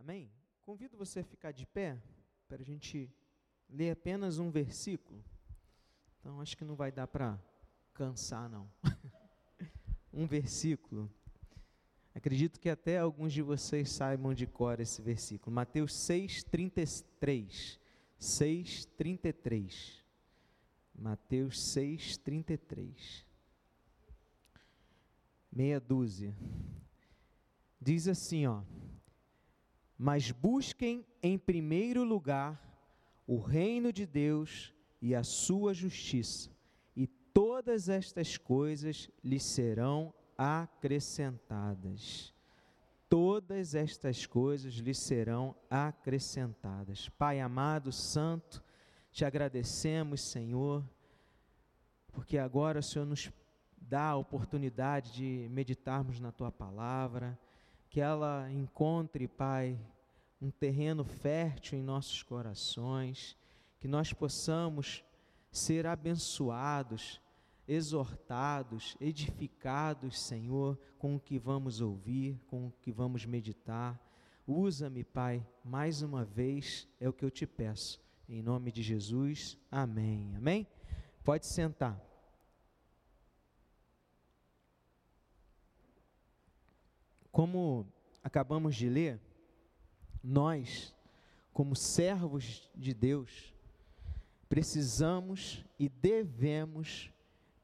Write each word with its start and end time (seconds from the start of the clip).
Amém? 0.00 0.32
Convido 0.62 0.96
você 0.96 1.20
a 1.20 1.24
ficar 1.24 1.52
de 1.52 1.66
pé 1.66 2.02
para 2.48 2.62
a 2.62 2.64
gente 2.64 3.12
ler 3.68 3.90
apenas 3.90 4.38
um 4.38 4.50
versículo. 4.50 5.22
Então, 6.18 6.40
acho 6.40 6.56
que 6.56 6.64
não 6.64 6.74
vai 6.74 6.90
dar 6.90 7.06
para 7.06 7.38
cansar, 7.92 8.48
não. 8.48 8.66
um 10.10 10.26
versículo. 10.26 11.12
Acredito 12.14 12.58
que 12.58 12.70
até 12.70 12.98
alguns 12.98 13.30
de 13.30 13.42
vocês 13.42 13.90
saibam 13.90 14.32
de 14.32 14.46
cor 14.46 14.80
esse 14.80 15.02
versículo. 15.02 15.54
Mateus 15.54 15.94
6, 15.94 16.44
33. 16.44 17.78
6, 18.18 18.86
33. 18.96 20.02
Mateus 20.94 21.60
6, 21.72 22.16
33. 22.16 23.26
Meia 25.52 25.78
dúzia. 25.78 26.34
Diz 27.78 28.08
assim, 28.08 28.46
ó 28.46 28.62
mas 30.02 30.30
busquem 30.30 31.04
em 31.22 31.36
primeiro 31.36 32.02
lugar 32.02 32.58
o 33.26 33.38
reino 33.38 33.92
de 33.92 34.06
Deus 34.06 34.74
e 34.98 35.14
a 35.14 35.22
sua 35.22 35.74
justiça, 35.74 36.48
e 36.96 37.06
todas 37.06 37.90
estas 37.90 38.38
coisas 38.38 39.10
lhes 39.22 39.42
serão 39.42 40.14
acrescentadas. 40.38 42.32
Todas 43.10 43.74
estas 43.74 44.24
coisas 44.24 44.72
lhes 44.72 44.98
serão 44.98 45.54
acrescentadas. 45.68 47.10
Pai 47.10 47.38
amado, 47.38 47.92
santo, 47.92 48.64
te 49.12 49.26
agradecemos, 49.26 50.22
Senhor, 50.22 50.82
porque 52.10 52.38
agora 52.38 52.78
o 52.78 52.82
Senhor 52.82 53.04
nos 53.04 53.30
dá 53.76 54.08
a 54.08 54.16
oportunidade 54.16 55.12
de 55.12 55.46
meditarmos 55.50 56.18
na 56.18 56.32
tua 56.32 56.50
palavra 56.50 57.38
que 57.90 58.00
ela 58.00 58.48
encontre, 58.52 59.26
Pai, 59.26 59.76
um 60.40 60.48
terreno 60.48 61.04
fértil 61.04 61.76
em 61.76 61.82
nossos 61.82 62.22
corações, 62.22 63.36
que 63.80 63.88
nós 63.88 64.12
possamos 64.12 65.04
ser 65.50 65.88
abençoados, 65.88 67.20
exortados, 67.66 68.96
edificados, 69.00 70.22
Senhor, 70.22 70.78
com 70.98 71.16
o 71.16 71.20
que 71.20 71.38
vamos 71.38 71.80
ouvir, 71.80 72.40
com 72.46 72.68
o 72.68 72.72
que 72.80 72.92
vamos 72.92 73.26
meditar. 73.26 74.00
Usa-me, 74.46 75.02
Pai, 75.02 75.44
mais 75.64 76.00
uma 76.00 76.24
vez, 76.24 76.88
é 77.00 77.08
o 77.08 77.12
que 77.12 77.24
eu 77.24 77.30
te 77.30 77.46
peço. 77.46 78.00
Em 78.28 78.40
nome 78.40 78.70
de 78.70 78.82
Jesus, 78.82 79.58
amém. 79.70 80.32
Amém? 80.36 80.66
Pode 81.24 81.46
sentar. 81.46 82.09
Como 87.30 87.86
acabamos 88.22 88.74
de 88.76 88.88
ler, 88.88 89.20
nós, 90.22 90.94
como 91.52 91.74
servos 91.74 92.70
de 92.74 92.92
Deus, 92.92 93.54
precisamos 94.48 95.64
e 95.78 95.88
devemos 95.88 97.10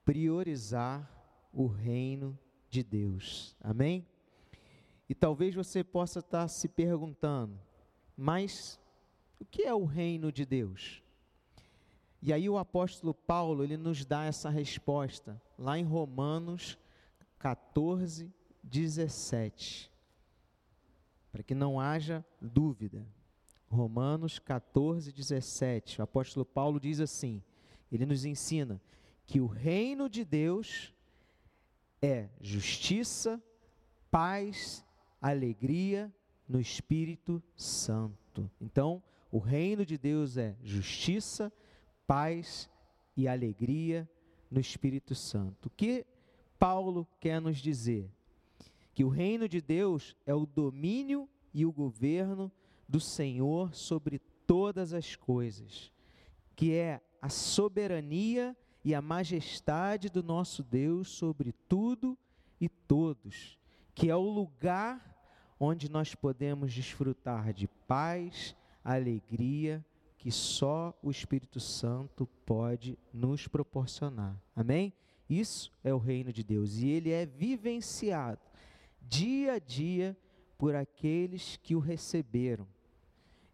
priorizar 0.05 1.11
o 1.53 1.67
reino 1.67 2.39
de 2.71 2.83
Deus. 2.83 3.57
Amém? 3.61 4.07
E 5.09 5.15
talvez 5.15 5.55
você 5.55 5.83
possa 5.85 6.21
estar 6.21 6.47
se 6.49 6.69
perguntando, 6.69 7.59
mas 8.17 8.81
o 9.39 9.45
que 9.45 9.63
é 9.63 9.75
o 9.75 9.85
reino 9.85 10.33
de 10.33 10.45
Deus? 10.45 11.03
E 12.23 12.33
aí 12.33 12.49
o 12.49 12.59
apóstolo 12.59 13.15
Paulo, 13.15 13.63
ele 13.63 13.77
nos 13.77 14.05
dá 14.05 14.25
essa 14.25 14.51
resposta, 14.51 15.41
lá 15.59 15.79
em 15.79 15.85
Romanos 15.85 16.79
14, 17.39 18.33
17. 18.67 19.91
Para 21.33 21.43
que 21.43 21.55
não 21.55 21.81
haja 21.81 22.25
dúvida. 22.41 23.07
Romanos 23.69 24.39
14, 24.39 25.13
17. 25.13 26.01
O 26.01 26.05
apóstolo 26.05 26.45
Paulo 26.45 26.79
diz 26.79 27.01
assim: 27.01 27.43
ele 27.91 28.07
nos 28.07 28.25
ensina 28.25 28.81
que 29.25 29.41
o 29.41 29.47
reino 29.47 30.09
de 30.09 30.25
Deus 30.25 30.93
é 32.01 32.29
justiça, 32.41 33.43
paz, 34.11 34.85
alegria 35.21 36.13
no 36.49 36.61
Espírito 36.61 37.43
Santo. 37.57 38.51
Então, 38.61 39.03
o 39.31 39.39
reino 39.39 39.85
de 39.85 39.99
Deus 39.99 40.37
é 40.37 40.57
justiça, 40.63 41.53
paz 42.07 42.71
e 43.17 43.27
alegria 43.27 44.09
no 44.51 44.61
Espírito 44.61 45.15
Santo. 45.15 45.67
O 45.67 45.71
que 45.71 46.07
Paulo 46.59 47.07
quer 47.21 47.41
nos 47.41 47.59
dizer? 47.59 48.11
Que 48.97 49.05
o 49.05 49.11
reino 49.11 49.47
de 49.47 49.61
Deus 49.61 50.17
é 50.25 50.35
o 50.35 50.47
domínio 50.47 51.29
e 51.53 51.67
o 51.67 51.71
governo 51.71 52.51
do 52.89 52.99
Senhor 52.99 53.75
sobre 53.75 54.19
todas 54.47 54.95
as 54.95 55.15
coisas, 55.15 55.93
que 56.55 56.73
é 56.73 57.03
a 57.21 57.29
soberania 57.29 58.57
e 58.83 58.95
a 58.95 59.03
majestade 59.03 60.09
do 60.09 60.23
nosso 60.23 60.63
Deus 60.63 61.11
sobre 61.11 61.53
tudo 61.69 62.17
e 62.59 62.71
todos, 62.71 63.59
que 63.95 64.09
é 64.09 64.17
o 64.17 64.31
lugar 64.31 65.15
onde 65.61 65.91
nós 65.91 66.15
podemos 66.15 66.73
desfrutar 66.73 67.53
de 67.53 67.69
paz, 67.87 68.57
alegria, 68.83 69.85
que 70.17 70.31
só 70.31 70.99
o 71.03 71.11
Espírito 71.11 71.61
Santo 71.61 72.27
pode 72.47 72.99
nos 73.13 73.47
proporcionar. 73.47 74.43
Amém? 74.55 74.91
Isso 75.29 75.71
é 75.85 75.93
o 75.93 75.99
reino 75.99 76.33
de 76.33 76.43
Deus 76.43 76.77
e 76.77 76.89
ele 76.89 77.11
é 77.11 77.27
vivenciado 77.27 78.41
dia 79.09 79.55
a 79.55 79.59
dia 79.59 80.17
por 80.59 80.75
aqueles 80.75 81.57
que 81.63 81.75
o 81.75 81.79
receberam. 81.79 82.67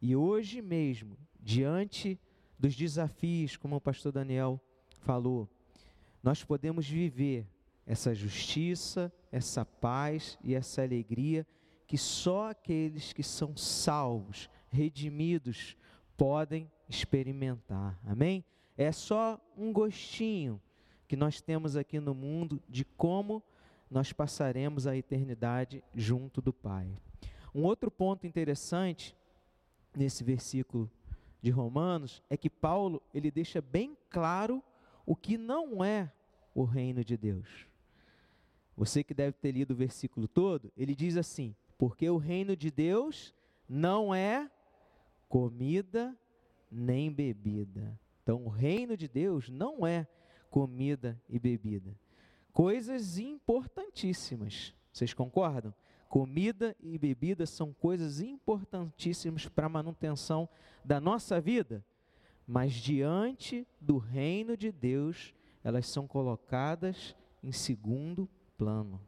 E 0.00 0.16
hoje 0.16 0.62
mesmo, 0.62 1.16
diante 1.40 2.18
dos 2.58 2.74
desafios, 2.74 3.56
como 3.56 3.76
o 3.76 3.80
pastor 3.80 4.12
Daniel 4.12 4.60
falou, 5.00 5.48
nós 6.22 6.44
podemos 6.44 6.88
viver 6.88 7.46
essa 7.86 8.14
justiça, 8.14 9.12
essa 9.30 9.64
paz 9.64 10.38
e 10.42 10.54
essa 10.54 10.82
alegria 10.82 11.46
que 11.86 11.98
só 11.98 12.50
aqueles 12.50 13.12
que 13.12 13.22
são 13.22 13.56
salvos, 13.56 14.48
redimidos, 14.70 15.76
podem 16.16 16.70
experimentar. 16.88 17.98
Amém? 18.06 18.44
É 18.76 18.90
só 18.92 19.38
um 19.56 19.72
gostinho 19.72 20.60
que 21.06 21.16
nós 21.16 21.40
temos 21.40 21.76
aqui 21.76 22.00
no 22.00 22.14
mundo 22.14 22.62
de 22.68 22.84
como 22.84 23.42
nós 23.92 24.10
passaremos 24.10 24.86
a 24.86 24.96
eternidade 24.96 25.84
junto 25.94 26.40
do 26.40 26.52
Pai. 26.52 26.88
Um 27.54 27.62
outro 27.64 27.90
ponto 27.90 28.26
interessante 28.26 29.14
nesse 29.94 30.24
versículo 30.24 30.90
de 31.42 31.50
Romanos 31.50 32.22
é 32.30 32.36
que 32.36 32.48
Paulo 32.48 33.02
ele 33.12 33.30
deixa 33.30 33.60
bem 33.60 33.96
claro 34.08 34.62
o 35.04 35.14
que 35.14 35.36
não 35.36 35.84
é 35.84 36.10
o 36.54 36.64
reino 36.64 37.04
de 37.04 37.18
Deus. 37.18 37.66
Você 38.74 39.04
que 39.04 39.12
deve 39.12 39.32
ter 39.32 39.52
lido 39.52 39.72
o 39.72 39.76
versículo 39.76 40.26
todo, 40.26 40.72
ele 40.74 40.94
diz 40.94 41.18
assim: 41.18 41.54
porque 41.76 42.08
o 42.08 42.16
reino 42.16 42.56
de 42.56 42.70
Deus 42.70 43.34
não 43.68 44.14
é 44.14 44.50
comida 45.28 46.16
nem 46.70 47.12
bebida. 47.12 48.00
Então, 48.22 48.42
o 48.46 48.48
reino 48.48 48.96
de 48.96 49.06
Deus 49.06 49.50
não 49.50 49.86
é 49.86 50.06
comida 50.48 51.20
e 51.28 51.38
bebida 51.38 51.94
coisas 52.52 53.18
importantíssimas. 53.18 54.74
Vocês 54.92 55.14
concordam? 55.14 55.74
Comida 56.08 56.76
e 56.80 56.98
bebida 56.98 57.46
são 57.46 57.72
coisas 57.72 58.20
importantíssimas 58.20 59.48
para 59.48 59.66
a 59.66 59.70
manutenção 59.70 60.48
da 60.84 61.00
nossa 61.00 61.40
vida, 61.40 61.82
mas 62.46 62.74
diante 62.74 63.66
do 63.80 63.96
reino 63.96 64.56
de 64.56 64.70
Deus, 64.70 65.32
elas 65.64 65.86
são 65.86 66.06
colocadas 66.06 67.16
em 67.42 67.50
segundo 67.50 68.28
plano. 68.58 69.00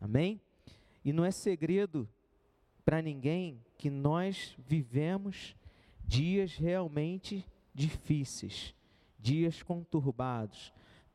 Amém? 0.00 0.40
E 1.04 1.12
não 1.12 1.24
é 1.24 1.30
segredo 1.30 2.08
para 2.84 3.00
ninguém 3.00 3.64
que 3.78 3.88
nós 3.88 4.56
vivemos 4.58 5.54
dias 6.04 6.56
realmente 6.56 7.46
difíceis, 7.72 8.74
dias 9.18 9.62
conturbados, 9.62 10.72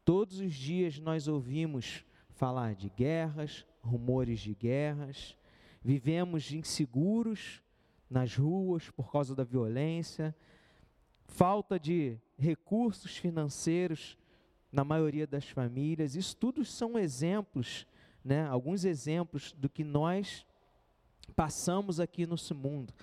Todos 0.07 0.39
os 0.39 0.53
dias 0.53 0.99
nós 0.99 1.27
ouvimos 1.27 2.05
falar 2.29 2.75
de 2.75 2.89
guerras, 2.89 3.65
rumores 3.81 4.39
de 4.39 4.55
guerras, 4.55 5.37
vivemos 5.83 6.53
inseguros 6.53 7.61
nas 8.09 8.33
ruas 8.33 8.89
por 8.89 9.11
causa 9.11 9.35
da 9.35 9.43
violência, 9.43 10.33
falta 11.25 11.77
de 11.77 12.17
recursos 12.37 13.17
financeiros 13.17 14.17
na 14.71 14.85
maioria 14.85 15.27
das 15.27 15.49
famílias. 15.49 16.15
Isso 16.15 16.37
tudo 16.37 16.63
são 16.63 16.97
exemplos, 16.97 17.85
né? 18.23 18.47
Alguns 18.47 18.85
exemplos 18.85 19.51
do 19.57 19.67
que 19.67 19.83
nós 19.83 20.45
passamos 21.35 21.99
aqui 21.99 22.25
no 22.25 22.37
mundo. 22.55 22.93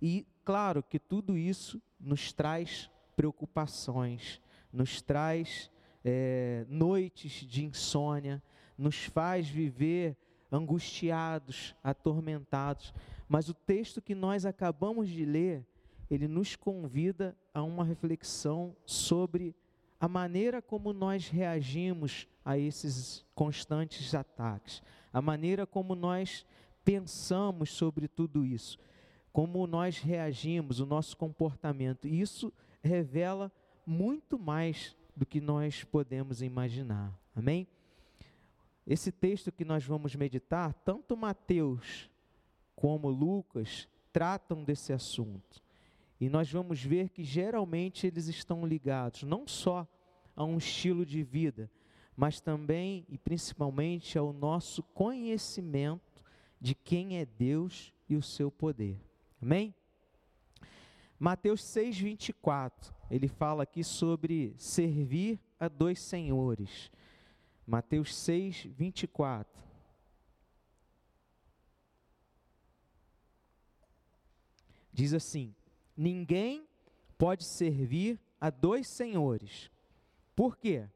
E 0.00 0.24
claro 0.44 0.80
que 0.80 1.00
tudo 1.00 1.36
isso 1.36 1.82
nos 1.98 2.32
traz 2.32 2.88
preocupações, 3.16 4.40
nos 4.72 5.02
traz 5.02 5.68
é, 6.04 6.64
noites 6.68 7.32
de 7.46 7.64
insônia, 7.64 8.42
nos 8.76 9.04
faz 9.04 9.48
viver 9.48 10.16
angustiados, 10.50 11.74
atormentados. 11.82 12.92
Mas 13.28 13.48
o 13.48 13.54
texto 13.54 14.02
que 14.02 14.14
nós 14.14 14.44
acabamos 14.44 15.08
de 15.08 15.24
ler, 15.24 15.64
ele 16.10 16.28
nos 16.28 16.56
convida 16.56 17.36
a 17.54 17.62
uma 17.62 17.84
reflexão 17.84 18.76
sobre 18.84 19.54
a 19.98 20.08
maneira 20.08 20.60
como 20.60 20.92
nós 20.92 21.28
reagimos 21.28 22.26
a 22.44 22.58
esses 22.58 23.24
constantes 23.34 24.14
ataques, 24.14 24.82
a 25.12 25.22
maneira 25.22 25.64
como 25.64 25.94
nós 25.94 26.44
pensamos 26.84 27.70
sobre 27.70 28.08
tudo 28.08 28.44
isso, 28.44 28.78
como 29.32 29.66
nós 29.66 29.98
reagimos, 29.98 30.80
o 30.80 30.86
nosso 30.86 31.16
comportamento. 31.16 32.08
Isso 32.08 32.52
revela 32.82 33.50
muito 33.86 34.38
mais 34.38 34.96
do 35.16 35.26
que 35.26 35.40
nós 35.40 35.84
podemos 35.84 36.42
imaginar. 36.42 37.12
Amém? 37.34 37.66
Esse 38.86 39.12
texto 39.12 39.52
que 39.52 39.64
nós 39.64 39.84
vamos 39.84 40.14
meditar, 40.14 40.74
tanto 40.84 41.16
Mateus 41.16 42.10
como 42.74 43.08
Lucas 43.08 43.88
tratam 44.12 44.64
desse 44.64 44.92
assunto. 44.92 45.62
E 46.20 46.28
nós 46.28 46.50
vamos 46.50 46.82
ver 46.82 47.08
que 47.08 47.24
geralmente 47.24 48.06
eles 48.06 48.26
estão 48.28 48.66
ligados 48.66 49.22
não 49.22 49.46
só 49.46 49.86
a 50.34 50.44
um 50.44 50.58
estilo 50.58 51.04
de 51.04 51.22
vida, 51.22 51.70
mas 52.16 52.40
também 52.40 53.06
e 53.08 53.18
principalmente 53.18 54.18
ao 54.18 54.32
nosso 54.32 54.82
conhecimento 54.82 56.24
de 56.60 56.74
quem 56.74 57.18
é 57.18 57.24
Deus 57.24 57.92
e 58.08 58.16
o 58.16 58.22
seu 58.22 58.50
poder. 58.50 59.00
Amém? 59.40 59.74
Mateus 61.18 61.62
6, 61.64 61.98
24, 61.98 62.94
ele 63.12 63.28
fala 63.28 63.64
aqui 63.64 63.84
sobre 63.84 64.54
servir 64.56 65.38
a 65.60 65.68
dois 65.68 66.00
senhores. 66.00 66.90
Mateus 67.66 68.16
6, 68.16 68.68
24. 68.70 69.62
Diz 74.90 75.12
assim: 75.12 75.54
Ninguém 75.94 76.66
pode 77.18 77.44
servir 77.44 78.18
a 78.40 78.48
dois 78.48 78.88
senhores. 78.88 79.70
Por 80.34 80.56
quê? 80.56 80.88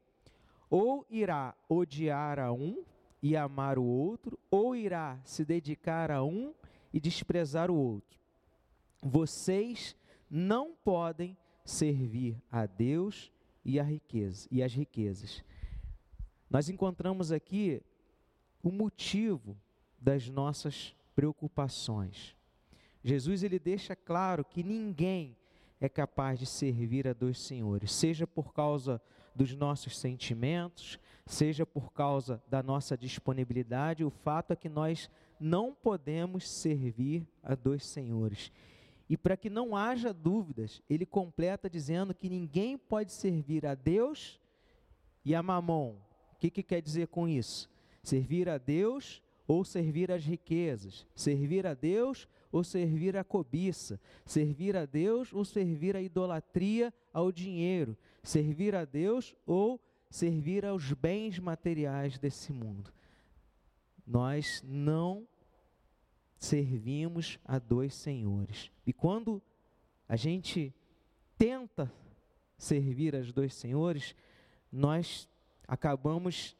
Ou 0.71 1.05
irá 1.11 1.55
odiar 1.69 2.39
a 2.39 2.51
um 2.51 2.83
e 3.21 3.37
amar 3.37 3.77
o 3.77 3.83
outro, 3.83 4.39
ou 4.49 4.75
irá 4.75 5.21
se 5.23 5.45
dedicar 5.45 6.09
a 6.09 6.23
um 6.23 6.51
e 6.91 6.99
desprezar 6.99 7.69
o 7.69 7.75
outro. 7.75 8.19
Vocês 9.03 9.95
não 10.27 10.73
podem 10.83 11.37
servir 11.69 12.41
a 12.51 12.65
Deus 12.65 13.31
e 13.63 13.79
a 13.79 13.83
riqueza 13.83 14.47
e 14.49 14.63
as 14.63 14.73
riquezas. 14.73 15.43
Nós 16.49 16.69
encontramos 16.69 17.31
aqui 17.31 17.81
o 18.63 18.71
motivo 18.71 19.57
das 19.99 20.29
nossas 20.29 20.95
preocupações. 21.13 22.35
Jesus 23.03 23.43
ele 23.43 23.59
deixa 23.59 23.95
claro 23.95 24.45
que 24.45 24.63
ninguém 24.63 25.35
é 25.79 25.89
capaz 25.89 26.39
de 26.39 26.45
servir 26.45 27.07
a 27.07 27.13
dois 27.13 27.39
senhores, 27.39 27.91
seja 27.91 28.25
por 28.25 28.53
causa 28.53 29.01
dos 29.35 29.53
nossos 29.53 29.97
sentimentos, 29.97 30.99
seja 31.25 31.65
por 31.65 31.91
causa 31.91 32.41
da 32.49 32.63
nossa 32.63 32.97
disponibilidade, 32.97 34.03
o 34.03 34.09
fato 34.09 34.51
é 34.51 34.55
que 34.55 34.69
nós 34.69 35.09
não 35.39 35.73
podemos 35.73 36.49
servir 36.49 37.27
a 37.43 37.53
dois 37.53 37.85
senhores. 37.85 38.51
E 39.09 39.15
para 39.15 39.37
que 39.37 39.49
não 39.49 39.75
haja 39.75 40.13
dúvidas, 40.13 40.81
ele 40.89 41.05
completa 41.05 41.69
dizendo 41.69 42.13
que 42.13 42.29
ninguém 42.29 42.77
pode 42.77 43.11
servir 43.11 43.65
a 43.65 43.73
Deus 43.73 44.39
e 45.23 45.33
a 45.33 45.41
Mamon. 45.41 45.95
O 46.33 46.39
que, 46.39 46.49
que 46.49 46.61
quer 46.63 46.81
dizer 46.81 47.07
com 47.07 47.27
isso? 47.27 47.69
Servir 48.03 48.49
a 48.49 48.57
Deus 48.57 49.21
ou 49.47 49.63
servir 49.63 50.11
as 50.11 50.23
riquezas, 50.25 51.05
servir 51.15 51.65
a 51.65 51.73
Deus 51.73 52.27
ou 52.51 52.63
servir 52.63 53.15
a 53.15 53.23
cobiça, 53.23 53.99
servir 54.25 54.75
a 54.75 54.85
Deus 54.85 55.33
ou 55.33 55.45
servir 55.45 55.95
a 55.95 56.01
idolatria 56.01 56.93
ao 57.13 57.31
dinheiro, 57.31 57.97
servir 58.21 58.75
a 58.75 58.83
Deus 58.83 59.33
ou 59.45 59.79
servir 60.09 60.65
aos 60.65 60.91
bens 60.93 61.39
materiais 61.39 62.17
desse 62.17 62.51
mundo. 62.51 62.91
Nós 64.05 64.61
não 64.65 65.27
servimos 66.37 67.39
a 67.43 67.59
dois 67.59 67.93
senhores. 67.93 68.71
E 68.85 68.93
quando 68.93 69.41
a 70.07 70.15
gente 70.15 70.73
tenta 71.37 71.91
servir 72.57 73.15
aos 73.15 73.31
dois 73.31 73.53
senhores, 73.53 74.15
nós 74.71 75.27
acabamos 75.67 76.55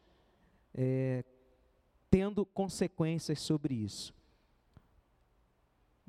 é, 0.73 1.23
tendo 2.09 2.45
consequências 2.45 3.39
sobre 3.39 3.73
isso. 3.75 4.13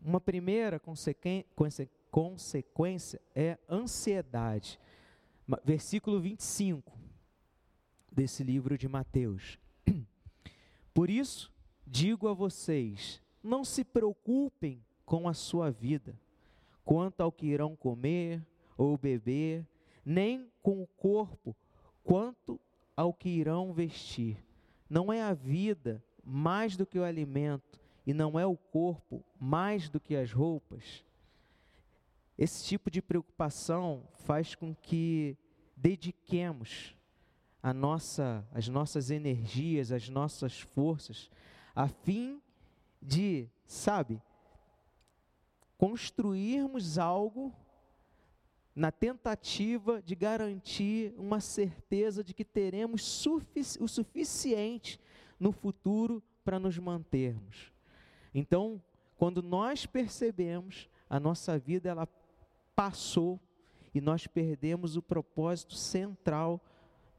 Uma 0.03 0.21
primeira 0.21 0.81
consequência 2.11 3.21
é 3.35 3.59
ansiedade. 3.69 4.79
Versículo 5.65 6.21
25 6.21 6.93
desse 8.13 8.45
livro 8.45 8.77
de 8.77 8.87
Mateus. 8.89 9.59
Por 10.95 11.11
isso, 11.11 11.53
digo 11.87 12.29
a 12.29 12.35
vocês: 12.35 13.21
não 13.43 13.65
se 13.65 13.85
preocupem 13.85 14.85
com 15.05 15.29
a 15.29 15.35
sua 15.35 15.71
vida, 15.71 16.19
quanto 16.85 17.21
ao 17.21 17.33
que 17.33 17.47
irão 17.47 17.77
comer 17.77 18.45
ou 18.77 18.97
beber, 18.97 19.67
nem 20.05 20.51
com 20.63 20.83
o 20.83 20.87
corpo, 20.87 21.55
quanto 22.03 22.61
ao 22.97 23.13
que 23.13 23.29
irão 23.29 23.73
vestir. 23.73 24.43
Não 24.89 25.13
é 25.13 25.23
a 25.23 25.35
vida 25.35 26.03
mais 26.25 26.77
do 26.77 26.87
que 26.87 26.99
o 26.99 27.05
alimento, 27.05 27.81
e 28.07 28.15
não 28.15 28.39
é 28.39 28.47
o 28.47 28.57
corpo 28.57 29.23
mais 29.39 29.89
do 29.89 30.01
que 30.01 30.17
as 30.17 30.33
roupas? 30.33 31.05
Esse 32.39 32.65
tipo 32.65 32.91
de 32.91 33.03
preocupação 33.03 34.05
faz 34.25 34.55
com 34.55 34.75
que 34.75 35.37
dediquemos 35.77 36.97
a 37.63 37.75
nossa, 37.75 38.47
as 38.53 38.69
nossas 38.69 39.11
energias, 39.11 39.93
as 39.93 40.09
nossas 40.09 40.61
forças, 40.61 41.31
a 41.75 41.89
fim 41.89 42.41
de, 43.01 43.49
sabe, 43.67 44.21
construirmos 45.77 46.99
algo 46.99 47.55
na 48.75 48.93
tentativa 48.93 50.01
de 50.01 50.15
garantir 50.15 51.13
uma 51.17 51.41
certeza 51.41 52.23
de 52.23 52.33
que 52.33 52.45
teremos 52.45 53.03
sufici 53.03 53.83
o 53.83 53.89
suficiente 53.89 55.01
no 55.39 55.51
futuro 55.51 56.23
para 56.45 56.59
nos 56.59 56.79
mantermos. 56.79 57.73
Então, 58.33 58.81
quando 59.17 59.43
nós 59.43 59.85
percebemos, 59.85 60.89
a 61.11 61.19
nossa 61.19 61.59
vida 61.59 61.89
ela 61.89 62.09
passou 62.75 63.41
e 63.93 64.01
nós 64.01 64.27
perdemos 64.29 64.97
o 64.97 65.03
propósito 65.03 65.75
central 65.75 66.61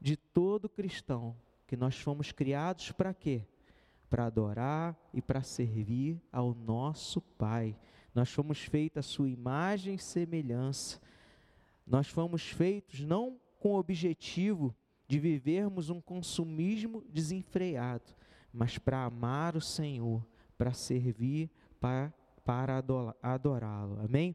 de 0.00 0.16
todo 0.16 0.68
cristão, 0.68 1.36
que 1.66 1.76
nós 1.76 1.98
fomos 1.98 2.32
criados 2.32 2.90
para 2.92 3.12
quê? 3.12 3.44
Para 4.10 4.26
adorar 4.26 4.98
e 5.14 5.22
para 5.22 5.42
servir 5.42 6.20
ao 6.32 6.52
nosso 6.52 7.20
Pai. 7.20 7.76
Nós 8.12 8.28
fomos 8.30 8.58
feitos 8.58 8.98
à 8.98 9.02
sua 9.02 9.30
imagem 9.30 9.94
e 9.94 9.98
semelhança. 9.98 11.00
Nós 11.86 12.08
fomos 12.08 12.42
feitos 12.42 13.00
não 13.00 13.40
com 13.60 13.70
o 13.70 13.78
objetivo 13.78 14.74
de 15.06 15.18
vivermos 15.18 15.90
um 15.90 16.00
consumismo 16.00 17.04
desenfreado, 17.08 18.12
mas 18.52 18.78
para 18.78 19.04
amar 19.04 19.56
o 19.56 19.60
Senhor, 19.60 20.26
para 20.58 20.72
servir, 20.72 21.50
para, 21.80 22.12
para 22.44 22.82
adorá-lo. 23.22 24.00
Amém? 24.04 24.34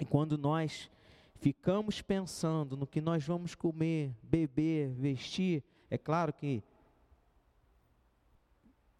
E 0.00 0.04
quando 0.04 0.36
nós 0.36 0.90
ficamos 1.36 2.02
pensando 2.02 2.76
no 2.76 2.86
que 2.86 3.00
nós 3.00 3.24
vamos 3.24 3.54
comer, 3.54 4.14
beber, 4.22 4.90
vestir, 4.90 5.64
é 5.90 5.98
claro 5.98 6.32
que 6.32 6.62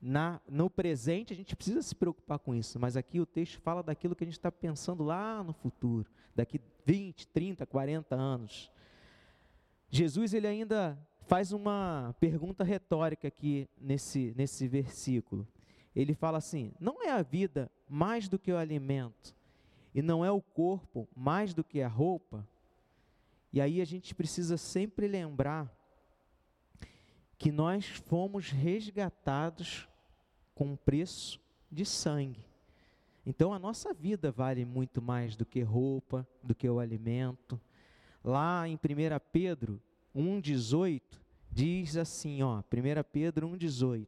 na, 0.03 0.41
no 0.49 0.69
presente 0.69 1.33
a 1.33 1.37
gente 1.37 1.55
precisa 1.55 1.81
se 1.81 1.95
preocupar 1.95 2.41
com 2.41 2.53
isso, 2.53 2.77
mas 2.81 2.97
aqui 2.97 3.21
o 3.21 3.27
texto 3.27 3.61
fala 3.61 3.85
daquilo 3.85 4.17
que 4.17 4.25
a 4.25 4.27
gente 4.27 4.37
está 4.37 4.51
pensando 4.51 5.05
lá 5.05 5.45
no 5.45 5.53
futuro, 5.53 6.11
daqui 6.35 6.61
20, 6.85 7.29
30, 7.29 7.65
40 7.65 8.17
anos. 8.17 8.69
Jesus 9.89 10.35
ele 10.35 10.49
ainda 10.49 10.99
faz 11.21 11.53
uma 11.53 12.17
pergunta 12.19 12.65
retórica 12.65 13.29
aqui 13.29 13.69
nesse, 13.81 14.35
nesse 14.37 14.67
versículo. 14.67 15.47
Ele 15.95 16.15
fala 16.15 16.39
assim: 16.39 16.73
não 16.81 17.01
é 17.05 17.11
a 17.11 17.23
vida 17.23 17.71
mais 17.89 18.29
do 18.29 18.41
que 18.41 18.51
o 18.51 18.57
alimento, 18.57 19.37
e 19.95 20.03
não 20.03 20.25
é 20.25 20.31
o 20.33 20.43
corpo 20.43 21.09
mais 21.15 21.55
do 21.55 21.63
que 21.63 21.81
a 21.81 21.89
roupa? 21.89 22.45
E 23.53 23.61
aí 23.61 23.81
a 23.81 23.85
gente 23.85 24.15
precisa 24.15 24.57
sempre 24.57 25.07
lembrar 25.07 25.71
que 27.39 27.53
nós 27.53 27.87
fomos 27.87 28.51
resgatados 28.51 29.89
com 30.55 30.77
preço 30.77 31.41
de 31.71 31.85
sangue. 31.85 32.45
Então 33.25 33.53
a 33.53 33.59
nossa 33.59 33.95
vida 33.95 34.31
vale 34.31 34.65
muito 34.65 35.01
mais 35.01 35.37
do 35.37 35.47
que 35.47 35.63
roupa, 35.63 36.27
do 36.43 36.55
que 36.55 36.69
o 36.69 36.81
alimento. 36.81 37.61
Lá 38.25 38.67
em 38.69 38.75
1 38.75 38.79
Pedro 39.33 39.81
1,18 40.15 41.01
diz 41.51 41.97
assim, 41.97 42.43
ó, 42.43 42.59
1 42.59 42.63
Pedro 43.13 43.49
1,18. 43.49 44.07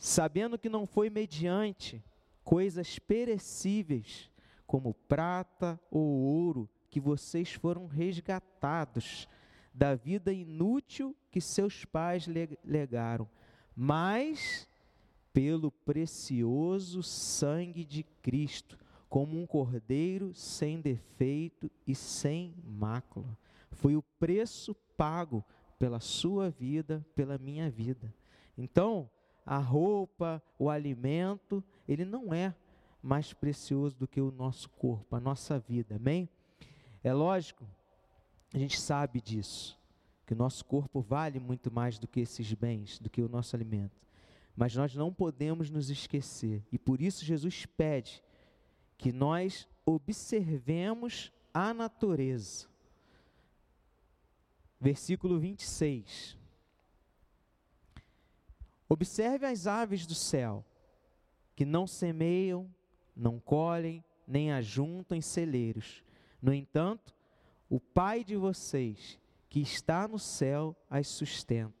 sabendo 0.00 0.58
que 0.58 0.70
não 0.70 0.86
foi 0.86 1.10
mediante 1.10 2.02
coisas 2.42 2.98
perecíveis, 2.98 4.30
como 4.66 4.94
prata 4.94 5.78
ou 5.90 6.02
ouro, 6.02 6.68
que 6.88 6.98
vocês 6.98 7.52
foram 7.52 7.86
resgatados 7.86 9.28
da 9.72 9.94
vida 9.94 10.32
inútil 10.32 11.16
que 11.30 11.40
seus 11.40 11.84
pais 11.84 12.26
legaram, 12.64 13.28
mas 13.74 14.68
pelo 15.32 15.70
precioso 15.70 17.02
sangue 17.02 17.84
de 17.84 18.02
Cristo, 18.22 18.78
como 19.08 19.40
um 19.40 19.46
cordeiro 19.46 20.34
sem 20.34 20.80
defeito 20.80 21.70
e 21.86 21.94
sem 21.94 22.54
mácula. 22.64 23.36
Foi 23.72 23.96
o 23.96 24.02
preço 24.02 24.74
pago 24.96 25.44
pela 25.78 26.00
sua 26.00 26.50
vida, 26.50 27.04
pela 27.14 27.38
minha 27.38 27.70
vida. 27.70 28.12
Então, 28.56 29.08
a 29.46 29.58
roupa, 29.58 30.42
o 30.58 30.68
alimento, 30.68 31.64
ele 31.88 32.04
não 32.04 32.34
é 32.34 32.54
mais 33.02 33.32
precioso 33.32 33.96
do 33.96 34.06
que 34.06 34.20
o 34.20 34.30
nosso 34.30 34.68
corpo, 34.70 35.16
a 35.16 35.20
nossa 35.20 35.58
vida, 35.58 35.96
amém? 35.96 36.28
É 37.02 37.12
lógico, 37.12 37.64
a 38.52 38.58
gente 38.58 38.80
sabe 38.80 39.20
disso, 39.20 39.78
que 40.26 40.32
o 40.32 40.36
nosso 40.36 40.64
corpo 40.64 41.00
vale 41.00 41.38
muito 41.38 41.70
mais 41.70 41.98
do 41.98 42.08
que 42.08 42.20
esses 42.20 42.52
bens, 42.52 42.98
do 42.98 43.08
que 43.08 43.22
o 43.22 43.28
nosso 43.28 43.54
alimento. 43.54 44.00
Mas 44.56 44.74
nós 44.74 44.94
não 44.94 45.12
podemos 45.12 45.70
nos 45.70 45.90
esquecer, 45.90 46.62
e 46.70 46.78
por 46.78 47.00
isso 47.00 47.24
Jesus 47.24 47.66
pede 47.66 48.22
que 48.98 49.12
nós 49.12 49.68
observemos 49.86 51.32
a 51.54 51.72
natureza. 51.72 52.68
Versículo 54.80 55.38
26. 55.38 56.36
Observe 58.88 59.46
as 59.46 59.66
aves 59.66 60.04
do 60.04 60.14
céu, 60.14 60.64
que 61.54 61.64
não 61.64 61.86
semeiam, 61.86 62.68
não 63.14 63.38
colhem, 63.38 64.02
nem 64.26 64.52
ajuntam 64.52 65.16
em 65.16 65.20
celeiros. 65.20 66.02
No 66.42 66.52
entanto, 66.52 67.14
o 67.70 67.78
Pai 67.78 68.24
de 68.24 68.36
vocês, 68.36 69.18
que 69.48 69.60
está 69.60 70.08
no 70.08 70.18
céu, 70.18 70.76
as 70.90 71.06
sustenta. 71.06 71.72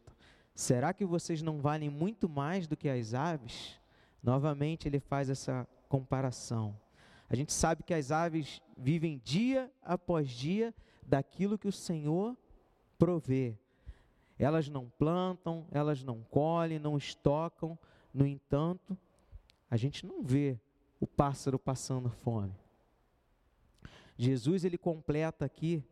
Será 0.54 0.94
que 0.94 1.04
vocês 1.04 1.42
não 1.42 1.60
valem 1.60 1.90
muito 1.90 2.28
mais 2.28 2.68
do 2.68 2.76
que 2.76 2.88
as 2.88 3.12
aves? 3.12 3.80
Novamente 4.22 4.86
ele 4.86 5.00
faz 5.00 5.28
essa 5.28 5.66
comparação. 5.88 6.78
A 7.28 7.34
gente 7.34 7.52
sabe 7.52 7.82
que 7.82 7.92
as 7.92 8.12
aves 8.12 8.62
vivem 8.76 9.20
dia 9.24 9.70
após 9.82 10.30
dia 10.30 10.72
daquilo 11.04 11.58
que 11.58 11.66
o 11.66 11.72
Senhor 11.72 12.36
provê. 12.96 13.56
Elas 14.38 14.68
não 14.68 14.88
plantam, 14.88 15.66
elas 15.72 16.04
não 16.04 16.22
colhem, 16.30 16.78
não 16.78 16.96
estocam. 16.96 17.78
No 18.14 18.26
entanto, 18.26 18.96
a 19.68 19.76
gente 19.76 20.06
não 20.06 20.22
vê 20.22 20.58
o 21.00 21.06
pássaro 21.06 21.58
passando 21.58 22.10
fome. 22.10 22.59
Jesus 24.22 24.64
ele 24.64 24.78
completa 24.78 25.44
aqui 25.44 25.82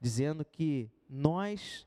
dizendo 0.00 0.44
que 0.44 0.90
nós 1.08 1.86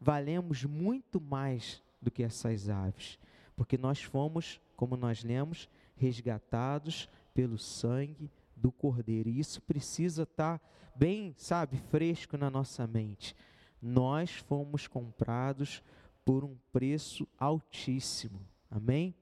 valemos 0.00 0.64
muito 0.64 1.20
mais 1.20 1.82
do 2.00 2.10
que 2.10 2.22
essas 2.22 2.68
aves, 2.68 3.18
porque 3.56 3.76
nós 3.76 4.02
fomos, 4.02 4.60
como 4.76 4.96
nós 4.96 5.24
lemos, 5.24 5.68
resgatados 5.96 7.08
pelo 7.34 7.58
sangue 7.58 8.30
do 8.56 8.70
Cordeiro. 8.70 9.28
E 9.28 9.38
isso 9.40 9.60
precisa 9.62 10.22
estar 10.22 10.60
bem, 10.94 11.34
sabe, 11.36 11.76
fresco 11.90 12.36
na 12.36 12.50
nossa 12.50 12.86
mente 12.86 13.34
nós 13.80 14.30
fomos 14.30 14.86
comprados 14.86 15.82
por 16.24 16.44
um 16.44 16.56
preço 16.72 17.26
altíssimo. 17.38 18.40
Amém? 18.70 19.14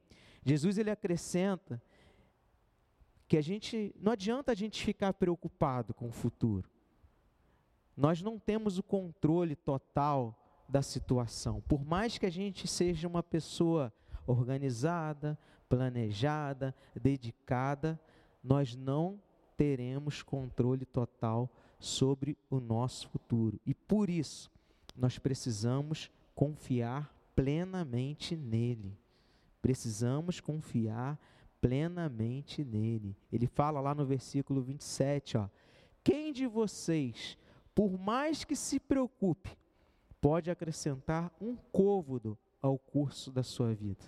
Jesus 0.44 0.78
ele 0.78 0.90
acrescenta 0.90 1.80
que 3.28 3.36
a 3.36 3.42
gente 3.42 3.94
não 3.98 4.12
adianta 4.12 4.52
a 4.52 4.54
gente 4.54 4.84
ficar 4.84 5.12
preocupado 5.14 5.92
com 5.92 6.08
o 6.08 6.12
futuro. 6.12 6.70
Nós 7.96 8.22
não 8.22 8.38
temos 8.38 8.78
o 8.78 8.82
controle 8.82 9.56
total 9.56 10.34
da 10.68 10.82
situação. 10.82 11.62
Por 11.62 11.84
mais 11.84 12.18
que 12.18 12.26
a 12.26 12.30
gente 12.30 12.68
seja 12.68 13.08
uma 13.08 13.22
pessoa 13.22 13.92
organizada, 14.26 15.38
planejada, 15.68 16.74
dedicada, 16.94 17.98
nós 18.42 18.76
não 18.76 19.20
teremos 19.56 20.22
controle 20.22 20.84
total 20.84 21.50
sobre 21.78 22.36
o 22.50 22.60
nosso 22.60 23.08
futuro. 23.08 23.58
E 23.64 23.74
por 23.74 24.10
isso, 24.10 24.50
nós 24.96 25.18
precisamos 25.18 26.10
confiar 26.34 27.12
plenamente 27.34 28.36
nele. 28.36 28.96
Precisamos 29.60 30.40
confiar 30.40 31.18
nele. 31.68 33.16
Ele 33.32 33.46
fala 33.46 33.80
lá 33.80 33.94
no 33.94 34.04
versículo 34.04 34.62
27, 34.62 35.36
ó: 35.38 35.48
Quem 36.02 36.32
de 36.32 36.46
vocês, 36.46 37.38
por 37.74 37.98
mais 37.98 38.44
que 38.44 38.56
se 38.56 38.78
preocupe, 38.78 39.56
pode 40.20 40.50
acrescentar 40.50 41.34
um 41.40 41.56
côvado 41.72 42.38
ao 42.60 42.78
curso 42.78 43.30
da 43.30 43.42
sua 43.42 43.74
vida? 43.74 44.04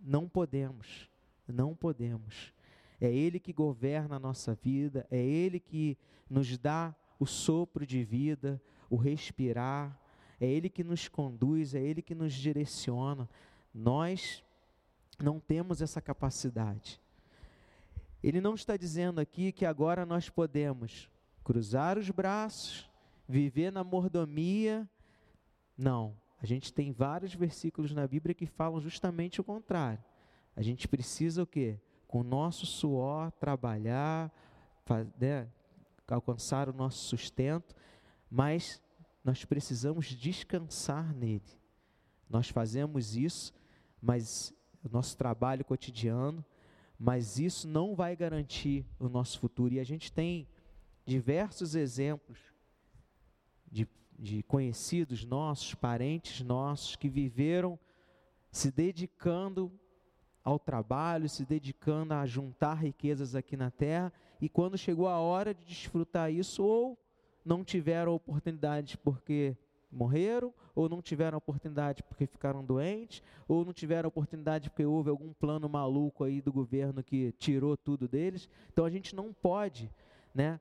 Não 0.00 0.28
podemos. 0.28 1.08
Não 1.46 1.74
podemos. 1.74 2.52
É 3.00 3.12
Ele 3.12 3.40
que 3.40 3.52
governa 3.52 4.16
a 4.16 4.20
nossa 4.20 4.54
vida, 4.54 5.06
é 5.10 5.18
Ele 5.18 5.58
que 5.58 5.98
nos 6.30 6.56
dá 6.56 6.94
o 7.18 7.26
sopro 7.26 7.86
de 7.86 8.04
vida, 8.04 8.62
o 8.88 8.96
respirar, 8.96 9.98
é 10.40 10.46
Ele 10.46 10.68
que 10.68 10.82
nos 10.82 11.08
conduz, 11.08 11.74
é 11.74 11.80
Ele 11.80 12.02
que 12.02 12.14
nos 12.14 12.32
direciona. 12.32 13.28
Nós 13.72 14.44
não 15.22 15.40
temos 15.40 15.80
essa 15.80 16.00
capacidade. 16.00 17.00
Ele 18.22 18.40
não 18.40 18.54
está 18.54 18.76
dizendo 18.76 19.20
aqui 19.20 19.52
que 19.52 19.64
agora 19.64 20.04
nós 20.04 20.28
podemos 20.28 21.08
cruzar 21.42 21.98
os 21.98 22.10
braços, 22.10 22.88
viver 23.28 23.72
na 23.72 23.82
mordomia. 23.82 24.88
Não, 25.76 26.16
a 26.40 26.46
gente 26.46 26.72
tem 26.72 26.92
vários 26.92 27.34
versículos 27.34 27.92
na 27.92 28.06
Bíblia 28.06 28.34
que 28.34 28.46
falam 28.46 28.80
justamente 28.80 29.40
o 29.40 29.44
contrário. 29.44 30.02
A 30.54 30.62
gente 30.62 30.86
precisa 30.86 31.42
o 31.42 31.46
quê? 31.46 31.80
com 32.12 32.20
o 32.20 32.22
nosso 32.22 32.66
suor, 32.66 33.32
trabalhar, 33.32 34.30
né, 35.18 35.48
alcançar 36.06 36.68
o 36.68 36.72
nosso 36.74 36.98
sustento, 37.08 37.74
mas 38.30 38.82
nós 39.24 39.46
precisamos 39.46 40.08
descansar 40.08 41.14
nele. 41.14 41.58
Nós 42.28 42.50
fazemos 42.50 43.16
isso, 43.16 43.50
mas 43.98 44.52
o 44.84 44.88
nosso 44.88 45.16
trabalho 45.16 45.64
cotidiano, 45.64 46.44
mas 46.98 47.38
isso 47.38 47.66
não 47.66 47.94
vai 47.94 48.14
garantir 48.14 48.84
o 48.98 49.08
nosso 49.08 49.38
futuro. 49.38 49.74
E 49.74 49.80
a 49.80 49.84
gente 49.84 50.12
tem 50.12 50.46
diversos 51.04 51.74
exemplos 51.74 52.38
de, 53.70 53.88
de 54.18 54.42
conhecidos 54.44 55.24
nossos, 55.24 55.74
parentes 55.74 56.44
nossos, 56.44 56.96
que 56.96 57.08
viveram 57.08 57.78
se 58.50 58.70
dedicando 58.70 59.72
ao 60.44 60.58
trabalho, 60.58 61.28
se 61.28 61.44
dedicando 61.44 62.14
a 62.14 62.26
juntar 62.26 62.74
riquezas 62.74 63.34
aqui 63.34 63.56
na 63.56 63.70
terra, 63.70 64.12
e 64.40 64.48
quando 64.48 64.76
chegou 64.76 65.08
a 65.08 65.18
hora 65.18 65.54
de 65.54 65.64
desfrutar 65.64 66.32
isso, 66.32 66.62
ou 66.64 66.98
não 67.44 67.64
tiveram 67.64 68.14
oportunidade 68.14 68.96
porque 68.98 69.56
morreram, 69.92 70.52
ou 70.74 70.88
não 70.88 71.02
tiveram 71.02 71.38
oportunidade 71.38 72.02
porque 72.02 72.26
ficaram 72.26 72.64
doentes, 72.64 73.22
ou 73.46 73.64
não 73.64 73.72
tiveram 73.72 74.08
oportunidade 74.08 74.70
porque 74.70 74.84
houve 74.84 75.10
algum 75.10 75.32
plano 75.32 75.68
maluco 75.68 76.24
aí 76.24 76.40
do 76.40 76.52
governo 76.52 77.02
que 77.02 77.32
tirou 77.32 77.76
tudo 77.76 78.08
deles. 78.08 78.48
Então 78.72 78.84
a 78.84 78.90
gente 78.90 79.14
não 79.14 79.32
pode, 79.32 79.90
né, 80.34 80.58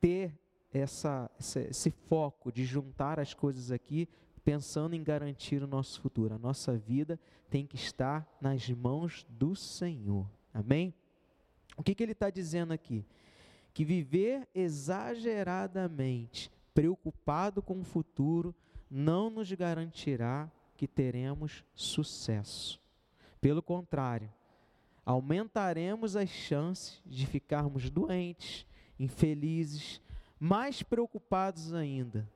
ter 0.00 0.36
essa, 0.72 1.30
esse, 1.38 1.60
esse 1.60 1.90
foco 1.90 2.50
de 2.50 2.64
juntar 2.64 3.20
as 3.20 3.34
coisas 3.34 3.70
aqui 3.70 4.08
pensando 4.44 4.94
em 4.94 5.02
garantir 5.02 5.62
o 5.62 5.66
nosso 5.66 6.00
futuro. 6.00 6.34
A 6.34 6.38
nossa 6.38 6.76
vida 6.76 7.20
tem 7.48 7.66
que 7.66 7.76
estar 7.76 8.26
nas 8.40 8.68
mãos 8.70 9.26
do 9.28 9.54
Senhor. 9.54 10.26
Amém? 10.52 10.92
O 11.76 11.82
que, 11.82 11.94
que 11.94 12.02
ele 12.02 12.12
está 12.12 12.30
dizendo 12.30 12.72
aqui? 12.72 13.04
Que 13.72 13.84
viver 13.84 14.48
exageradamente 14.54 16.50
preocupado 16.74 17.62
com 17.62 17.80
o 17.80 17.84
futuro 17.84 18.54
não 18.90 19.30
nos 19.30 19.50
garantirá 19.52 20.50
que 20.76 20.86
teremos 20.86 21.64
sucesso. 21.74 22.80
Pelo 23.40 23.62
contrário, 23.62 24.32
aumentaremos 25.04 26.16
as 26.16 26.28
chances 26.28 27.02
de 27.06 27.26
ficarmos 27.26 27.90
doentes, 27.90 28.66
infelizes, 28.98 30.00
mais 30.38 30.82
preocupados 30.82 31.72
ainda 31.72 32.28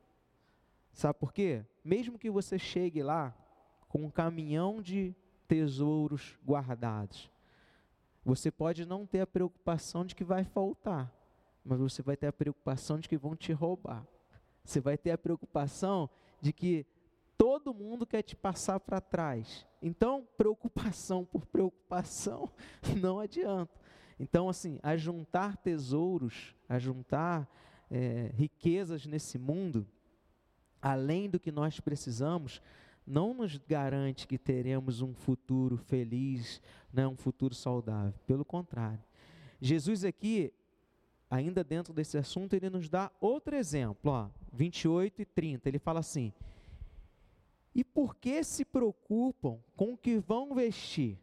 Sabe 0.94 1.18
por 1.18 1.32
quê? 1.32 1.64
Mesmo 1.84 2.18
que 2.18 2.30
você 2.30 2.56
chegue 2.56 3.02
lá 3.02 3.34
com 3.88 4.04
um 4.04 4.10
caminhão 4.10 4.80
de 4.80 5.14
tesouros 5.48 6.38
guardados, 6.46 7.30
você 8.24 8.50
pode 8.50 8.86
não 8.86 9.04
ter 9.04 9.20
a 9.20 9.26
preocupação 9.26 10.06
de 10.06 10.14
que 10.14 10.24
vai 10.24 10.44
faltar, 10.44 11.12
mas 11.64 11.80
você 11.80 12.00
vai 12.00 12.16
ter 12.16 12.28
a 12.28 12.32
preocupação 12.32 12.98
de 12.98 13.08
que 13.08 13.18
vão 13.18 13.34
te 13.34 13.52
roubar. 13.52 14.06
Você 14.64 14.80
vai 14.80 14.96
ter 14.96 15.10
a 15.10 15.18
preocupação 15.18 16.08
de 16.40 16.52
que 16.52 16.86
todo 17.36 17.74
mundo 17.74 18.06
quer 18.06 18.22
te 18.22 18.34
passar 18.34 18.80
para 18.80 19.00
trás. 19.00 19.66
Então, 19.82 20.26
preocupação 20.36 21.24
por 21.24 21.44
preocupação 21.46 22.50
não 23.00 23.20
adianta. 23.20 23.78
Então, 24.18 24.48
assim, 24.48 24.78
ajuntar 24.82 25.56
tesouros, 25.56 26.54
ajuntar 26.68 27.48
é, 27.90 28.30
riquezas 28.34 29.06
nesse 29.06 29.38
mundo, 29.38 29.86
além 30.80 31.28
do 31.28 31.40
que 31.40 31.50
nós 31.50 31.80
precisamos, 31.80 32.62
não 33.06 33.34
nos 33.34 33.58
garante 33.58 34.26
que 34.26 34.38
teremos 34.38 35.02
um 35.02 35.12
futuro 35.14 35.76
feliz, 35.76 36.60
né, 36.92 37.06
um 37.06 37.16
futuro 37.16 37.54
saudável. 37.54 38.14
Pelo 38.26 38.44
contrário. 38.44 39.02
Jesus 39.60 40.04
aqui, 40.04 40.52
ainda 41.34 41.64
dentro 41.64 41.92
desse 41.92 42.16
assunto, 42.16 42.54
ele 42.54 42.70
nos 42.70 42.88
dá 42.88 43.10
outro 43.20 43.56
exemplo, 43.56 44.10
ó, 44.10 44.28
28 44.52 45.22
e 45.22 45.24
30. 45.24 45.68
Ele 45.68 45.78
fala 45.78 46.00
assim: 46.00 46.32
E 47.74 47.82
por 47.82 48.14
que 48.16 48.42
se 48.44 48.64
preocupam 48.64 49.58
com 49.76 49.92
o 49.92 49.96
que 49.96 50.18
vão 50.18 50.54
vestir? 50.54 51.18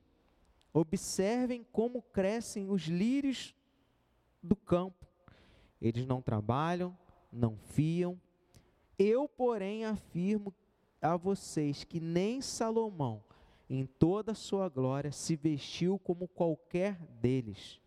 Observem 0.73 1.65
como 1.71 2.01
crescem 2.01 2.69
os 2.69 2.83
lírios 2.83 3.55
do 4.41 4.55
campo. 4.55 5.07
Eles 5.81 6.05
não 6.05 6.21
trabalham, 6.21 6.97
não 7.31 7.57
fiam. 7.57 8.19
Eu, 8.97 9.27
porém, 9.27 9.85
afirmo 9.85 10.53
a 11.01 11.17
vocês 11.17 11.83
que 11.83 11.99
nem 11.99 12.41
Salomão, 12.41 13.23
em 13.69 13.85
toda 13.85 14.33
a 14.33 14.35
sua 14.35 14.69
glória, 14.69 15.11
se 15.11 15.35
vestiu 15.35 15.97
como 15.99 16.27
qualquer 16.27 16.95
deles. 17.19 17.81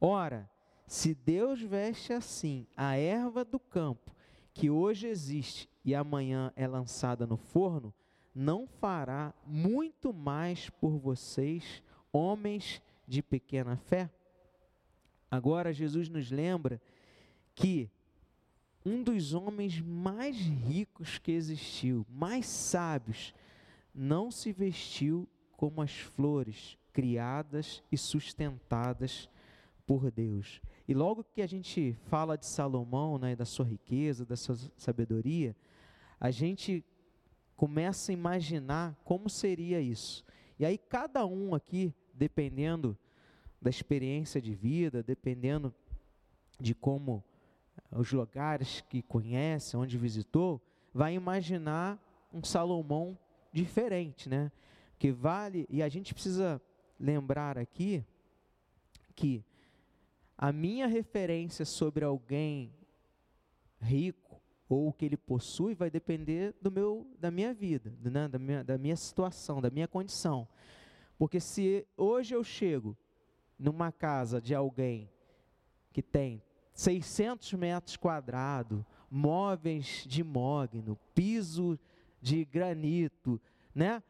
Ora, 0.00 0.48
se 0.88 1.14
Deus 1.14 1.60
veste 1.60 2.14
assim 2.14 2.66
a 2.74 2.96
erva 2.96 3.44
do 3.44 3.60
campo, 3.60 4.10
que 4.54 4.70
hoje 4.70 5.06
existe 5.06 5.68
e 5.84 5.94
amanhã 5.94 6.50
é 6.56 6.66
lançada 6.66 7.26
no 7.26 7.36
forno, 7.36 7.92
não 8.34 8.66
fará 8.66 9.34
muito 9.46 10.14
mais 10.14 10.70
por 10.70 10.98
vocês, 10.98 11.82
homens 12.10 12.80
de 13.06 13.22
pequena 13.22 13.76
fé? 13.76 14.10
Agora, 15.30 15.74
Jesus 15.74 16.08
nos 16.08 16.30
lembra 16.30 16.80
que 17.54 17.90
um 18.84 19.02
dos 19.02 19.34
homens 19.34 19.80
mais 19.82 20.36
ricos 20.38 21.18
que 21.18 21.32
existiu, 21.32 22.06
mais 22.08 22.46
sábios, 22.46 23.34
não 23.94 24.30
se 24.30 24.52
vestiu 24.52 25.28
como 25.54 25.82
as 25.82 25.92
flores 25.92 26.78
criadas 26.94 27.82
e 27.92 27.98
sustentadas 27.98 29.28
por 29.86 30.10
Deus. 30.10 30.62
E 30.88 30.94
logo 30.94 31.22
que 31.22 31.42
a 31.42 31.46
gente 31.46 31.94
fala 32.06 32.38
de 32.38 32.46
Salomão, 32.46 33.18
né, 33.18 33.36
da 33.36 33.44
sua 33.44 33.66
riqueza, 33.66 34.24
da 34.24 34.36
sua 34.36 34.56
sabedoria, 34.74 35.54
a 36.18 36.30
gente 36.30 36.82
começa 37.54 38.10
a 38.10 38.14
imaginar 38.14 38.98
como 39.04 39.28
seria 39.28 39.82
isso. 39.82 40.24
E 40.58 40.64
aí 40.64 40.78
cada 40.78 41.26
um 41.26 41.54
aqui, 41.54 41.94
dependendo 42.14 42.96
da 43.60 43.68
experiência 43.68 44.40
de 44.40 44.54
vida, 44.54 45.02
dependendo 45.02 45.74
de 46.58 46.74
como 46.74 47.22
os 47.92 48.10
lugares 48.10 48.80
que 48.88 49.02
conhece, 49.02 49.76
onde 49.76 49.98
visitou, 49.98 50.58
vai 50.94 51.14
imaginar 51.14 52.02
um 52.32 52.42
Salomão 52.42 53.18
diferente, 53.52 54.26
né? 54.26 54.50
Que 54.98 55.12
vale, 55.12 55.66
e 55.68 55.82
a 55.82 55.88
gente 55.88 56.14
precisa 56.14 56.60
lembrar 56.98 57.58
aqui 57.58 58.02
que 59.14 59.44
a 60.38 60.52
minha 60.52 60.86
referência 60.86 61.64
sobre 61.64 62.04
alguém 62.04 62.72
rico 63.80 64.40
ou 64.68 64.88
o 64.88 64.92
que 64.92 65.04
ele 65.04 65.16
possui 65.16 65.74
vai 65.74 65.90
depender 65.90 66.54
do 66.62 66.70
meu, 66.70 67.10
da 67.18 67.28
minha 67.28 67.52
vida, 67.52 67.92
né? 68.00 68.28
da, 68.28 68.38
minha, 68.38 68.62
da 68.62 68.78
minha 68.78 68.94
situação, 68.94 69.60
da 69.60 69.68
minha 69.68 69.88
condição. 69.88 70.46
Porque 71.18 71.40
se 71.40 71.84
hoje 71.96 72.36
eu 72.36 72.44
chego 72.44 72.96
numa 73.58 73.90
casa 73.90 74.40
de 74.40 74.54
alguém 74.54 75.10
que 75.92 76.02
tem 76.02 76.40
600 76.72 77.54
metros 77.54 77.96
quadrados, 77.96 78.84
móveis 79.10 80.04
de 80.06 80.22
mogno, 80.22 80.96
piso 81.14 81.76
de 82.20 82.44
granito, 82.44 83.40
né? 83.74 84.00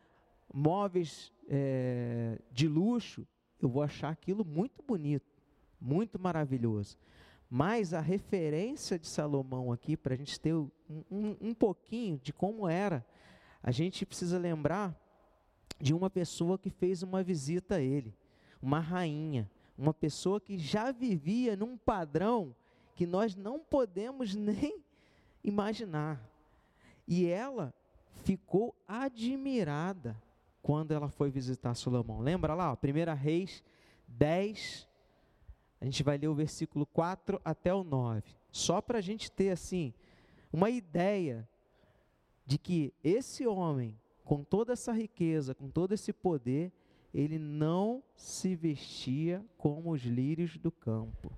móveis 0.53 1.33
é, 1.49 2.39
de 2.51 2.69
luxo, 2.69 3.27
eu 3.61 3.69
vou 3.69 3.83
achar 3.83 4.11
aquilo 4.11 4.45
muito 4.45 4.83
bonito, 4.83 5.38
muito 5.81 6.19
maravilhoso. 6.19 6.99
Mas 7.51 7.95
a 7.95 8.01
referência 8.01 8.99
de 8.99 9.07
Salomão 9.07 9.73
aqui, 9.73 9.97
para 9.97 10.15
a 10.15 10.17
gente 10.17 10.39
ter 10.39 10.55
um, 10.55 10.71
um, 11.11 11.37
um 11.41 11.55
pouquinho 11.55 12.19
de 12.19 12.33
como 12.33 12.69
era, 12.69 13.05
a 13.63 13.71
gente 13.71 14.05
precisa 14.05 14.39
lembrar 14.39 14.95
de 15.81 15.95
uma 15.95 16.11
pessoa 16.11 16.59
que 16.59 16.71
fez 16.71 17.03
uma 17.03 17.23
visita 17.23 17.77
a 17.77 17.81
ele, 17.81 18.15
uma 18.61 18.81
rainha, 18.81 19.51
uma 19.77 19.95
pessoa 19.95 20.41
que 20.41 20.59
já 20.59 20.91
vivia 20.91 21.57
num 21.57 21.77
padrão 21.77 22.55
que 22.95 23.07
nós 23.07 23.37
não 23.37 23.61
podemos 23.61 24.35
nem 24.37 24.83
imaginar. 25.43 26.21
E 27.07 27.27
ela 27.27 27.73
ficou 28.25 28.75
admirada 28.87 30.21
quando 30.61 30.93
ela 30.93 31.09
foi 31.09 31.31
visitar 31.31 31.75
Salomão. 31.75 32.21
Lembra 32.21 32.55
lá, 32.55 32.73
1 32.73 33.15
Reis 33.15 33.63
10, 34.07 34.88
a 35.81 35.85
gente 35.85 36.03
vai 36.03 36.19
ler 36.19 36.29
o 36.29 36.35
versículo 36.35 36.85
4 36.87 37.41
até 37.45 37.73
o 37.73 37.85
9. 37.85 38.23
Só 38.51 38.81
para 38.81 38.99
a 38.99 39.03
gente 39.03 39.31
ter 39.31 39.51
assim 39.51 39.95
uma 40.53 40.71
ideia 40.71 41.49
de 42.45 42.59
que 42.59 42.93
esse 43.05 43.47
homem, 43.47 43.99
com 44.25 44.43
toda 44.43 44.73
essa 44.73 44.93
riqueza, 44.93 45.55
com 45.55 45.69
todo 45.69 45.93
esse 45.93 46.13
poder, 46.13 46.73
ele 47.13 47.39
não 47.39 48.03
se 48.15 48.57
vestia 48.57 49.45
como 49.57 49.93
os 49.93 50.03
lírios 50.03 50.57
do 50.57 50.71
campo. 50.71 51.33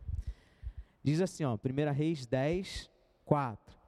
Diz 1.02 1.20
assim, 1.20 1.44
ó, 1.44 1.54
1 1.54 1.92
Reis 1.92 2.26
10, 2.26 2.90
4. 3.24 3.78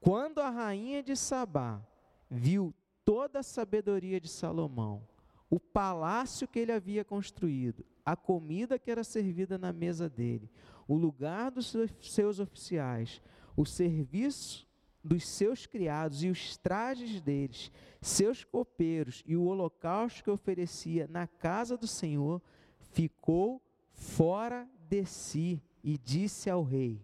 Quando 0.00 0.40
a 0.40 0.50
rainha 0.50 1.02
de 1.02 1.14
Sabá 1.14 1.82
viu 2.30 2.74
toda 3.04 3.40
a 3.40 3.42
sabedoria 3.42 4.20
de 4.20 4.28
Salomão, 4.28 5.06
o 5.50 5.58
palácio 5.58 6.48
que 6.48 6.58
ele 6.58 6.72
havia 6.72 7.04
construído, 7.04 7.84
a 8.10 8.16
comida 8.16 8.76
que 8.76 8.90
era 8.90 9.04
servida 9.04 9.56
na 9.56 9.72
mesa 9.72 10.08
dele, 10.08 10.50
o 10.88 10.96
lugar 10.96 11.52
dos 11.52 11.76
seus 12.00 12.40
oficiais, 12.40 13.22
o 13.56 13.64
serviço 13.64 14.68
dos 15.02 15.24
seus 15.28 15.64
criados 15.64 16.24
e 16.24 16.28
os 16.28 16.56
trajes 16.56 17.20
deles, 17.20 17.70
seus 18.02 18.42
copeiros 18.42 19.22
e 19.24 19.36
o 19.36 19.44
holocausto 19.44 20.24
que 20.24 20.30
oferecia 20.30 21.06
na 21.06 21.28
casa 21.28 21.76
do 21.76 21.86
Senhor, 21.86 22.42
ficou 22.80 23.62
fora 23.92 24.68
de 24.88 25.04
si 25.04 25.62
e 25.84 25.96
disse 25.96 26.50
ao 26.50 26.64
rei: 26.64 27.00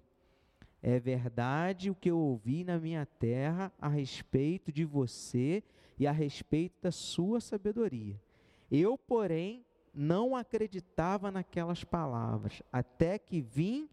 É 0.83 0.99
verdade 0.99 1.89
o 1.89 1.95
que 1.95 2.11
eu 2.11 2.19
ouvi 2.19 2.65
na 2.65 2.81
minha 2.81 3.07
terra 3.07 3.73
a 3.81 3.87
respeito 3.89 4.73
de 4.73 4.85
você 4.85 5.63
e 5.97 6.05
a 6.05 6.11
respeito 6.11 6.75
da 6.83 6.91
sua 6.91 7.41
sabedoria. 7.41 8.21
Eu, 8.69 8.99
porém, 8.99 9.65
não 9.97 10.37
acreditava 10.37 11.31
naquelas 11.31 11.83
palavras, 11.83 12.63
até 12.71 13.19
que 13.19 13.41
vim 13.41 13.89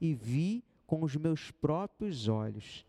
e 0.00 0.14
vi 0.14 0.64
com 0.86 1.02
os 1.02 1.16
meus 1.16 1.50
próprios 1.50 2.28
olhos 2.28 2.86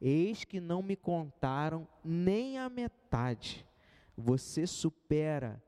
Eis 0.00 0.44
que 0.44 0.60
não 0.60 0.82
me 0.82 0.96
contaram 0.96 1.86
nem 2.02 2.56
a 2.56 2.70
metade. 2.70 3.66
Você 4.16 4.66
supera. 4.66 5.62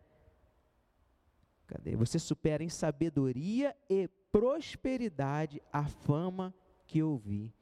Cadê? 1.67 1.95
Você 1.97 2.19
supera 2.19 2.65
em 2.65 2.69
sabedoria 2.69 3.77
e 3.91 4.09
prosperidade 4.31 5.61
a 5.71 5.85
fama 5.85 6.55
que 6.87 7.03
ouvi. 7.03 7.53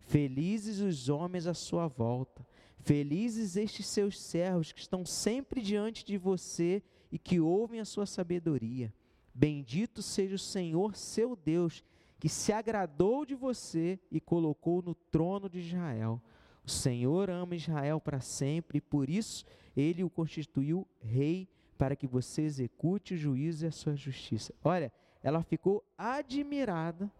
Felizes 0.00 0.80
os 0.80 1.08
homens 1.08 1.46
à 1.46 1.54
sua 1.54 1.88
volta. 1.88 2.46
Felizes 2.80 3.56
estes 3.56 3.86
seus 3.86 4.20
servos 4.20 4.70
que 4.70 4.80
estão 4.80 5.04
sempre 5.06 5.62
diante 5.62 6.04
de 6.04 6.18
você 6.18 6.82
e 7.10 7.18
que 7.18 7.40
ouvem 7.40 7.80
a 7.80 7.84
sua 7.84 8.06
sabedoria. 8.06 8.92
Bendito 9.34 10.02
seja 10.02 10.34
o 10.34 10.38
Senhor, 10.38 10.96
seu 10.96 11.36
Deus, 11.36 11.84
que 12.18 12.28
se 12.28 12.52
agradou 12.52 13.24
de 13.24 13.34
você 13.34 13.98
e 14.10 14.20
colocou 14.20 14.82
no 14.82 14.94
trono 14.94 15.48
de 15.48 15.60
Israel. 15.60 16.20
O 16.64 16.70
Senhor 16.70 17.30
ama 17.30 17.54
Israel 17.54 18.00
para 18.00 18.20
sempre 18.20 18.78
e 18.78 18.80
por 18.80 19.08
isso 19.08 19.44
ele 19.76 20.02
o 20.02 20.10
constituiu 20.10 20.86
rei 21.00 21.48
para 21.78 21.94
que 21.94 22.06
você 22.06 22.42
execute 22.42 23.14
o 23.14 23.16
juízo 23.16 23.64
e 23.64 23.68
a 23.68 23.72
sua 23.72 23.94
justiça. 23.94 24.52
Olha, 24.64 24.92
ela 25.22 25.42
ficou 25.42 25.84
admirada 25.96 27.10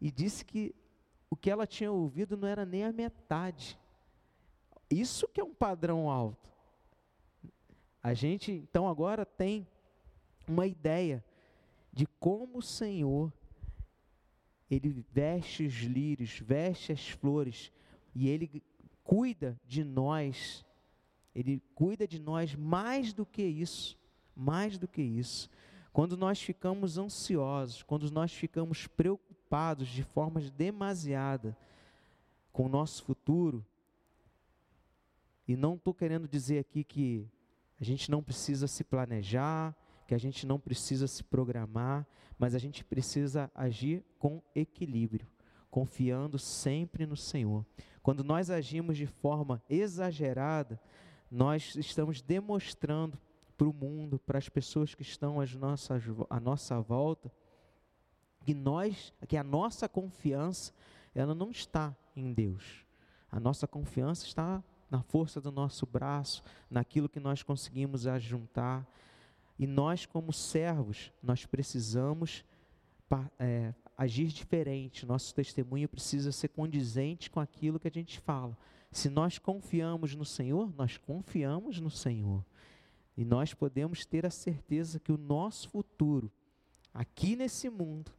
e 0.00 0.10
disse 0.10 0.44
que 0.44 0.74
o 1.28 1.36
que 1.36 1.50
ela 1.50 1.66
tinha 1.66 1.90
ouvido 1.90 2.36
não 2.36 2.46
era 2.46 2.64
nem 2.64 2.84
a 2.84 2.92
metade. 2.92 3.78
Isso 4.88 5.26
que 5.28 5.40
é 5.40 5.44
um 5.44 5.54
padrão 5.54 6.08
alto. 6.08 6.48
A 8.06 8.14
gente 8.14 8.52
então 8.52 8.86
agora 8.86 9.26
tem 9.26 9.66
uma 10.46 10.64
ideia 10.64 11.24
de 11.92 12.06
como 12.20 12.58
o 12.58 12.62
Senhor 12.62 13.32
ele 14.70 15.04
veste 15.10 15.66
os 15.66 15.74
lírios, 15.74 16.38
veste 16.38 16.92
as 16.92 17.08
flores, 17.08 17.72
e 18.14 18.28
ele 18.28 18.62
cuida 19.02 19.60
de 19.66 19.82
nós 19.82 20.64
Ele 21.34 21.60
cuida 21.74 22.06
de 22.06 22.20
nós 22.20 22.54
mais 22.54 23.12
do 23.12 23.26
que 23.26 23.42
isso, 23.42 23.98
mais 24.36 24.78
do 24.78 24.86
que 24.86 25.02
isso. 25.02 25.50
Quando 25.92 26.16
nós 26.16 26.40
ficamos 26.40 26.98
ansiosos, 26.98 27.82
quando 27.82 28.08
nós 28.12 28.32
ficamos 28.32 28.86
preocupados 28.86 29.88
de 29.88 30.04
forma 30.04 30.40
demasiada 30.40 31.58
com 32.52 32.66
o 32.66 32.68
nosso 32.68 33.02
futuro, 33.02 33.66
e 35.48 35.56
não 35.56 35.74
estou 35.74 35.92
querendo 35.92 36.28
dizer 36.28 36.60
aqui 36.60 36.84
que 36.84 37.28
a 37.80 37.84
gente 37.84 38.10
não 38.10 38.22
precisa 38.22 38.66
se 38.66 38.82
planejar, 38.82 39.74
que 40.06 40.14
a 40.14 40.18
gente 40.18 40.46
não 40.46 40.58
precisa 40.58 41.06
se 41.06 41.22
programar, 41.22 42.06
mas 42.38 42.54
a 42.54 42.58
gente 42.58 42.84
precisa 42.84 43.50
agir 43.54 44.04
com 44.18 44.42
equilíbrio, 44.54 45.26
confiando 45.70 46.38
sempre 46.38 47.06
no 47.06 47.16
Senhor. 47.16 47.66
Quando 48.02 48.22
nós 48.22 48.50
agimos 48.50 48.96
de 48.96 49.06
forma 49.06 49.62
exagerada, 49.68 50.80
nós 51.30 51.74
estamos 51.74 52.22
demonstrando 52.22 53.18
para 53.56 53.68
o 53.68 53.72
mundo, 53.72 54.18
para 54.18 54.38
as 54.38 54.48
pessoas 54.48 54.94
que 54.94 55.02
estão 55.02 55.38
à 56.30 56.40
nossa 56.40 56.80
volta, 56.80 57.32
que 58.44 58.54
nós, 58.54 59.12
que 59.26 59.36
a 59.36 59.42
nossa 59.42 59.88
confiança, 59.88 60.72
ela 61.14 61.34
não 61.34 61.50
está 61.50 61.96
em 62.14 62.32
Deus. 62.32 62.86
A 63.30 63.40
nossa 63.40 63.66
confiança 63.66 64.24
está 64.24 64.62
na 64.90 65.02
força 65.02 65.40
do 65.40 65.50
nosso 65.50 65.86
braço, 65.86 66.42
naquilo 66.70 67.08
que 67.08 67.20
nós 67.20 67.42
conseguimos 67.42 68.06
ajuntar. 68.06 68.86
E 69.58 69.66
nós, 69.66 70.06
como 70.06 70.32
servos, 70.32 71.12
nós 71.22 71.46
precisamos 71.46 72.44
é, 73.38 73.74
agir 73.96 74.28
diferente. 74.28 75.06
Nosso 75.06 75.34
testemunho 75.34 75.88
precisa 75.88 76.30
ser 76.30 76.48
condizente 76.48 77.30
com 77.30 77.40
aquilo 77.40 77.80
que 77.80 77.88
a 77.88 77.92
gente 77.92 78.20
fala. 78.20 78.56
Se 78.92 79.10
nós 79.10 79.38
confiamos 79.38 80.14
no 80.14 80.24
Senhor, 80.24 80.72
nós 80.76 80.96
confiamos 80.96 81.80
no 81.80 81.90
Senhor. 81.90 82.44
E 83.16 83.24
nós 83.24 83.54
podemos 83.54 84.04
ter 84.04 84.26
a 84.26 84.30
certeza 84.30 85.00
que 85.00 85.10
o 85.10 85.16
nosso 85.16 85.68
futuro, 85.70 86.30
aqui 86.92 87.34
nesse 87.34 87.70
mundo, 87.70 88.12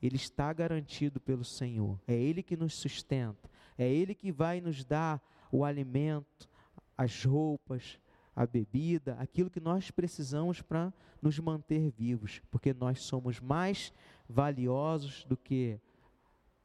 ele 0.00 0.16
está 0.16 0.52
garantido 0.52 1.18
pelo 1.18 1.44
Senhor. 1.44 1.98
É 2.06 2.14
Ele 2.14 2.42
que 2.42 2.56
nos 2.56 2.74
sustenta. 2.74 3.50
É 3.76 3.88
Ele 3.88 4.14
que 4.14 4.30
vai 4.30 4.60
nos 4.60 4.84
dar 4.84 5.22
o 5.54 5.64
alimento, 5.64 6.50
as 6.98 7.24
roupas, 7.24 8.00
a 8.34 8.44
bebida, 8.44 9.14
aquilo 9.20 9.48
que 9.48 9.60
nós 9.60 9.88
precisamos 9.88 10.60
para 10.60 10.92
nos 11.22 11.38
manter 11.38 11.92
vivos, 11.92 12.42
porque 12.50 12.74
nós 12.74 13.02
somos 13.02 13.38
mais 13.38 13.92
valiosos 14.28 15.24
do 15.26 15.36
que 15.36 15.78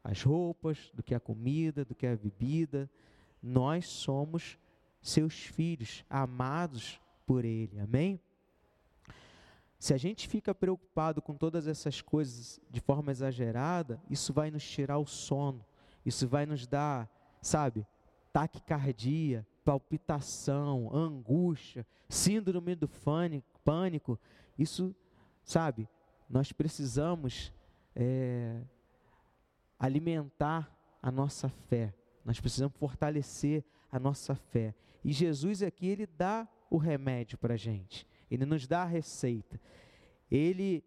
as 0.02 0.20
roupas, 0.24 0.90
do 0.92 1.04
que 1.04 1.14
a 1.14 1.20
comida, 1.20 1.84
do 1.84 1.94
que 1.94 2.04
a 2.04 2.16
bebida. 2.16 2.90
Nós 3.40 3.86
somos 3.86 4.58
seus 5.00 5.34
filhos, 5.34 6.04
amados 6.10 7.00
por 7.24 7.44
Ele. 7.44 7.78
Amém? 7.78 8.20
Se 9.78 9.94
a 9.94 9.96
gente 9.96 10.26
fica 10.26 10.52
preocupado 10.52 11.22
com 11.22 11.36
todas 11.36 11.68
essas 11.68 12.00
coisas 12.00 12.60
de 12.68 12.80
forma 12.80 13.12
exagerada, 13.12 14.02
isso 14.10 14.32
vai 14.32 14.50
nos 14.50 14.68
tirar 14.68 14.98
o 14.98 15.06
sono, 15.06 15.64
isso 16.04 16.26
vai 16.26 16.44
nos 16.44 16.66
dar, 16.66 17.08
sabe, 17.40 17.86
taquicardia, 18.32 19.46
palpitação, 19.64 20.94
angústia, 20.94 21.86
síndrome 22.08 22.74
do 22.74 22.88
pânico, 23.64 24.18
isso, 24.58 24.94
sabe, 25.42 25.88
nós 26.28 26.52
precisamos 26.52 27.52
é, 27.94 28.60
alimentar 29.78 30.76
a 31.02 31.10
nossa 31.10 31.48
fé, 31.48 31.94
nós 32.24 32.40
precisamos 32.40 32.76
fortalecer 32.76 33.64
a 33.90 33.98
nossa 33.98 34.34
fé. 34.34 34.74
E 35.04 35.12
Jesus 35.12 35.62
aqui, 35.62 35.86
ele 35.86 36.06
dá 36.06 36.48
o 36.68 36.76
remédio 36.76 37.38
para 37.38 37.54
a 37.54 37.56
gente, 37.56 38.06
ele 38.30 38.44
nos 38.44 38.66
dá 38.66 38.82
a 38.82 38.86
receita. 38.86 39.60
Ele 40.30 40.84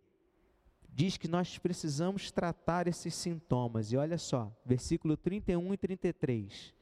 diz 0.93 1.17
que 1.17 1.27
nós 1.27 1.57
precisamos 1.57 2.31
tratar 2.31 2.87
esses 2.87 3.13
sintomas. 3.13 3.91
E 3.91 3.97
olha 3.97 4.17
só, 4.17 4.55
versículo 4.65 5.17
31 5.17 5.73
e 5.73 5.77
33. 5.77 6.73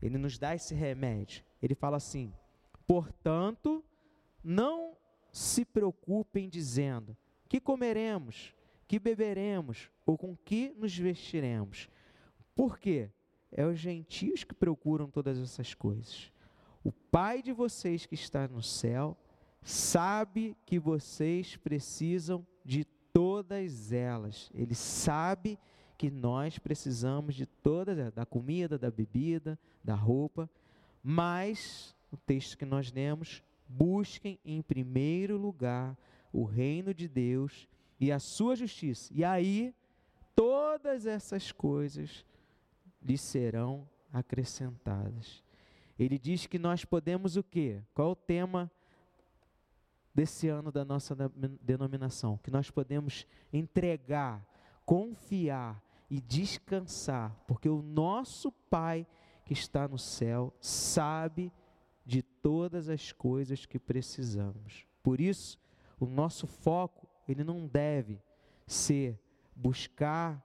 Ele 0.00 0.18
nos 0.18 0.38
dá 0.38 0.54
esse 0.54 0.74
remédio. 0.74 1.44
Ele 1.62 1.74
fala 1.74 1.96
assim: 1.96 2.32
portanto, 2.86 3.84
não 4.42 4.96
se 5.32 5.64
preocupem 5.64 6.48
dizendo: 6.48 7.16
que 7.48 7.60
comeremos, 7.60 8.54
que 8.86 8.98
beberemos 8.98 9.90
ou 10.04 10.16
com 10.16 10.36
que 10.36 10.72
nos 10.76 10.96
vestiremos. 10.96 11.88
Por 12.54 12.78
quê? 12.78 13.10
É 13.52 13.64
os 13.64 13.78
gentios 13.78 14.44
que 14.44 14.54
procuram 14.54 15.08
todas 15.08 15.38
essas 15.38 15.74
coisas. 15.74 16.32
O 16.84 16.92
Pai 16.92 17.42
de 17.42 17.52
vocês 17.52 18.06
que 18.06 18.14
está 18.14 18.46
no 18.46 18.62
céu 18.62 19.16
sabe 19.62 20.56
que 20.64 20.78
vocês 20.78 21.56
precisam 21.56 22.46
de 22.64 22.84
todas 23.12 23.92
elas. 23.92 24.50
Ele 24.54 24.74
sabe 24.74 25.56
que 25.56 25.60
que 25.96 26.10
nós 26.10 26.58
precisamos 26.58 27.34
de 27.34 27.46
toda, 27.46 28.10
da 28.10 28.26
comida, 28.26 28.78
da 28.78 28.90
bebida, 28.90 29.58
da 29.82 29.94
roupa, 29.94 30.48
mas 31.02 31.94
o 32.10 32.16
texto 32.16 32.56
que 32.56 32.64
nós 32.64 32.92
lemos, 32.92 33.42
busquem 33.68 34.38
em 34.44 34.62
primeiro 34.62 35.36
lugar 35.36 35.96
o 36.32 36.44
reino 36.44 36.92
de 36.92 37.08
Deus 37.08 37.68
e 37.98 38.12
a 38.12 38.18
sua 38.18 38.54
justiça. 38.54 39.12
E 39.14 39.24
aí 39.24 39.74
todas 40.34 41.06
essas 41.06 41.50
coisas 41.50 42.24
lhe 43.02 43.16
serão 43.16 43.88
acrescentadas. 44.12 45.42
Ele 45.98 46.18
diz 46.18 46.46
que 46.46 46.58
nós 46.58 46.84
podemos 46.84 47.36
o 47.36 47.42
quê? 47.42 47.82
Qual 47.94 48.10
o 48.10 48.16
tema 48.16 48.70
desse 50.14 50.48
ano 50.48 50.70
da 50.70 50.84
nossa 50.84 51.16
denominação? 51.62 52.38
Que 52.38 52.50
nós 52.50 52.70
podemos 52.70 53.26
entregar, 53.52 54.46
confiar 54.84 55.82
e 56.10 56.20
descansar, 56.20 57.36
porque 57.46 57.68
o 57.68 57.82
nosso 57.82 58.52
Pai 58.52 59.06
que 59.44 59.52
está 59.52 59.86
no 59.86 59.98
céu 59.98 60.52
sabe 60.60 61.52
de 62.04 62.22
todas 62.22 62.88
as 62.88 63.12
coisas 63.12 63.66
que 63.66 63.78
precisamos. 63.78 64.86
Por 65.02 65.20
isso, 65.20 65.58
o 65.98 66.06
nosso 66.06 66.46
foco, 66.46 67.08
ele 67.28 67.42
não 67.42 67.66
deve 67.66 68.20
ser 68.66 69.18
buscar 69.54 70.44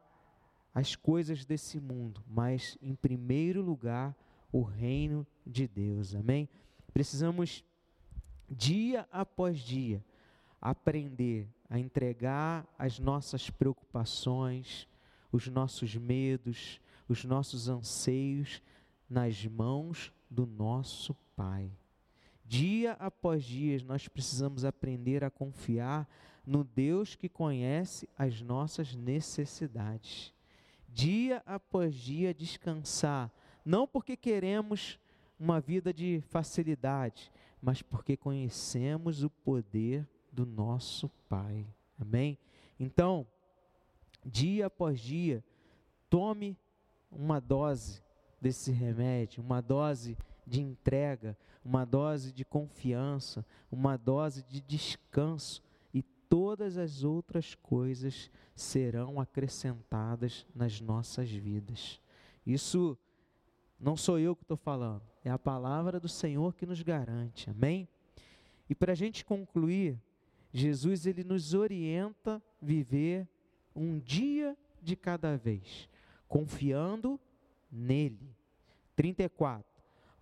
as 0.73 0.95
coisas 0.95 1.45
desse 1.45 1.79
mundo, 1.79 2.23
mas 2.27 2.77
em 2.81 2.95
primeiro 2.95 3.61
lugar 3.61 4.15
o 4.51 4.61
reino 4.61 5.25
de 5.45 5.67
Deus. 5.67 6.15
Amém? 6.15 6.47
Precisamos 6.93 7.63
dia 8.49 9.07
após 9.11 9.59
dia 9.59 10.03
aprender 10.61 11.49
a 11.69 11.79
entregar 11.79 12.67
as 12.77 12.99
nossas 12.99 13.49
preocupações, 13.49 14.87
os 15.31 15.47
nossos 15.47 15.95
medos, 15.95 16.79
os 17.07 17.23
nossos 17.23 17.69
anseios 17.69 18.61
nas 19.09 19.45
mãos 19.45 20.11
do 20.29 20.45
nosso 20.45 21.15
Pai. 21.35 21.71
Dia 22.45 22.93
após 22.93 23.43
dia, 23.43 23.81
nós 23.85 24.07
precisamos 24.07 24.65
aprender 24.65 25.23
a 25.23 25.29
confiar 25.29 26.07
no 26.45 26.63
Deus 26.63 27.15
que 27.15 27.29
conhece 27.29 28.09
as 28.17 28.41
nossas 28.41 28.95
necessidades. 28.95 30.33
Dia 30.87 31.41
após 31.45 31.95
dia, 31.95 32.33
descansar, 32.33 33.31
não 33.63 33.87
porque 33.87 34.17
queremos 34.17 34.99
uma 35.39 35.61
vida 35.61 35.93
de 35.93 36.21
facilidade, 36.29 37.31
mas 37.61 37.81
porque 37.81 38.17
conhecemos 38.17 39.23
o 39.23 39.29
poder 39.29 40.07
do 40.31 40.45
nosso 40.45 41.09
Pai. 41.29 41.65
Amém? 41.99 42.37
Então, 42.79 43.25
dia 44.25 44.67
após 44.67 44.99
dia, 44.99 45.43
tome 46.09 46.57
uma 47.11 47.39
dose 47.39 48.01
desse 48.39 48.71
remédio, 48.71 49.43
uma 49.43 49.61
dose 49.61 50.17
de 50.45 50.61
entrega, 50.61 51.37
uma 51.63 51.85
dose 51.85 52.31
de 52.31 52.43
confiança, 52.43 53.45
uma 53.71 53.97
dose 53.97 54.43
de 54.43 54.61
descanso, 54.61 55.61
e 55.93 56.01
todas 56.01 56.77
as 56.77 57.03
outras 57.03 57.55
coisas 57.55 58.31
serão 58.55 59.19
acrescentadas 59.19 60.45
nas 60.55 60.81
nossas 60.81 61.29
vidas. 61.29 62.01
Isso 62.45 62.97
não 63.79 63.95
sou 63.95 64.19
eu 64.19 64.35
que 64.35 64.43
estou 64.43 64.57
falando, 64.57 65.03
é 65.23 65.29
a 65.29 65.39
palavra 65.39 65.99
do 65.99 66.09
Senhor 66.09 66.53
que 66.55 66.65
nos 66.65 66.81
garante, 66.81 67.49
amém? 67.49 67.87
E 68.69 68.75
para 68.75 68.93
a 68.93 68.95
gente 68.95 69.23
concluir, 69.23 69.99
Jesus 70.51 71.05
ele 71.05 71.23
nos 71.23 71.53
orienta 71.53 72.41
viver 72.61 73.27
um 73.75 73.99
dia 73.99 74.57
de 74.81 74.95
cada 74.95 75.37
vez, 75.37 75.89
confiando 76.27 77.19
nele. 77.71 78.35
34. 78.95 79.65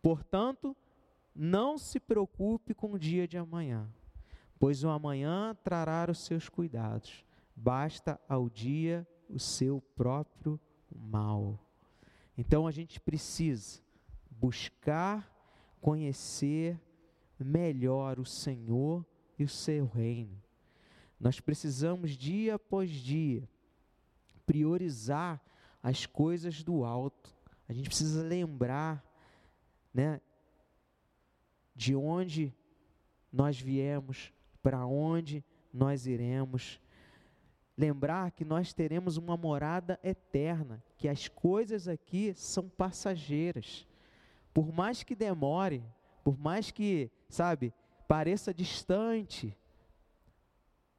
Portanto, 0.02 0.76
não 1.36 1.78
se 1.78 2.00
preocupe 2.00 2.74
com 2.74 2.94
o 2.94 3.00
dia 3.00 3.28
de 3.28 3.38
amanhã, 3.38 3.90
pois 4.60 4.84
o 4.84 4.90
amanhã 4.90 5.56
trará 5.64 6.10
os 6.10 6.26
seus 6.26 6.50
cuidados. 6.50 7.26
Basta 7.56 8.20
ao 8.28 8.50
dia 8.50 9.08
o 9.30 9.40
seu 9.40 9.82
próprio 9.96 10.60
mal. 10.96 11.60
Então 12.38 12.66
a 12.66 12.72
gente 12.72 13.00
precisa 13.00 13.82
buscar 14.30 15.30
conhecer 15.82 16.80
melhor 17.38 18.20
o 18.20 18.26
Senhor 18.26 19.06
e 19.38 19.44
o 19.44 19.50
seu 19.50 19.86
reino. 19.86 20.42
Nós 21.20 21.40
precisamos, 21.40 22.12
dia 22.12 22.56
após 22.56 22.90
dia, 22.90 23.48
priorizar 24.46 25.42
as 25.84 26.06
coisas 26.06 26.64
do 26.64 26.86
alto. 26.86 27.36
A 27.68 27.74
gente 27.74 27.90
precisa 27.90 28.24
lembrar, 28.24 29.04
né, 29.94 30.22
de 31.76 31.96
onde 31.96 32.54
nós 33.32 33.60
viemos, 33.60 34.34
para 34.64 34.86
onde 34.86 35.44
nós 35.74 36.08
iremos. 36.08 36.80
Lembrar 37.78 38.32
que 38.32 38.44
nós 38.44 38.74
teremos 38.74 39.18
uma 39.18 39.38
morada 39.38 40.00
eterna, 40.04 40.84
que 40.98 41.08
as 41.08 41.28
coisas 41.28 41.88
aqui 41.88 42.34
são 42.34 42.68
passageiras. 42.68 43.88
Por 44.54 44.74
mais 44.74 45.04
que 45.04 45.16
demore, 45.16 45.84
por 46.24 46.38
mais 46.38 46.72
que, 46.72 47.10
sabe, 47.30 47.74
pareça 48.08 48.54
distante 48.54 49.56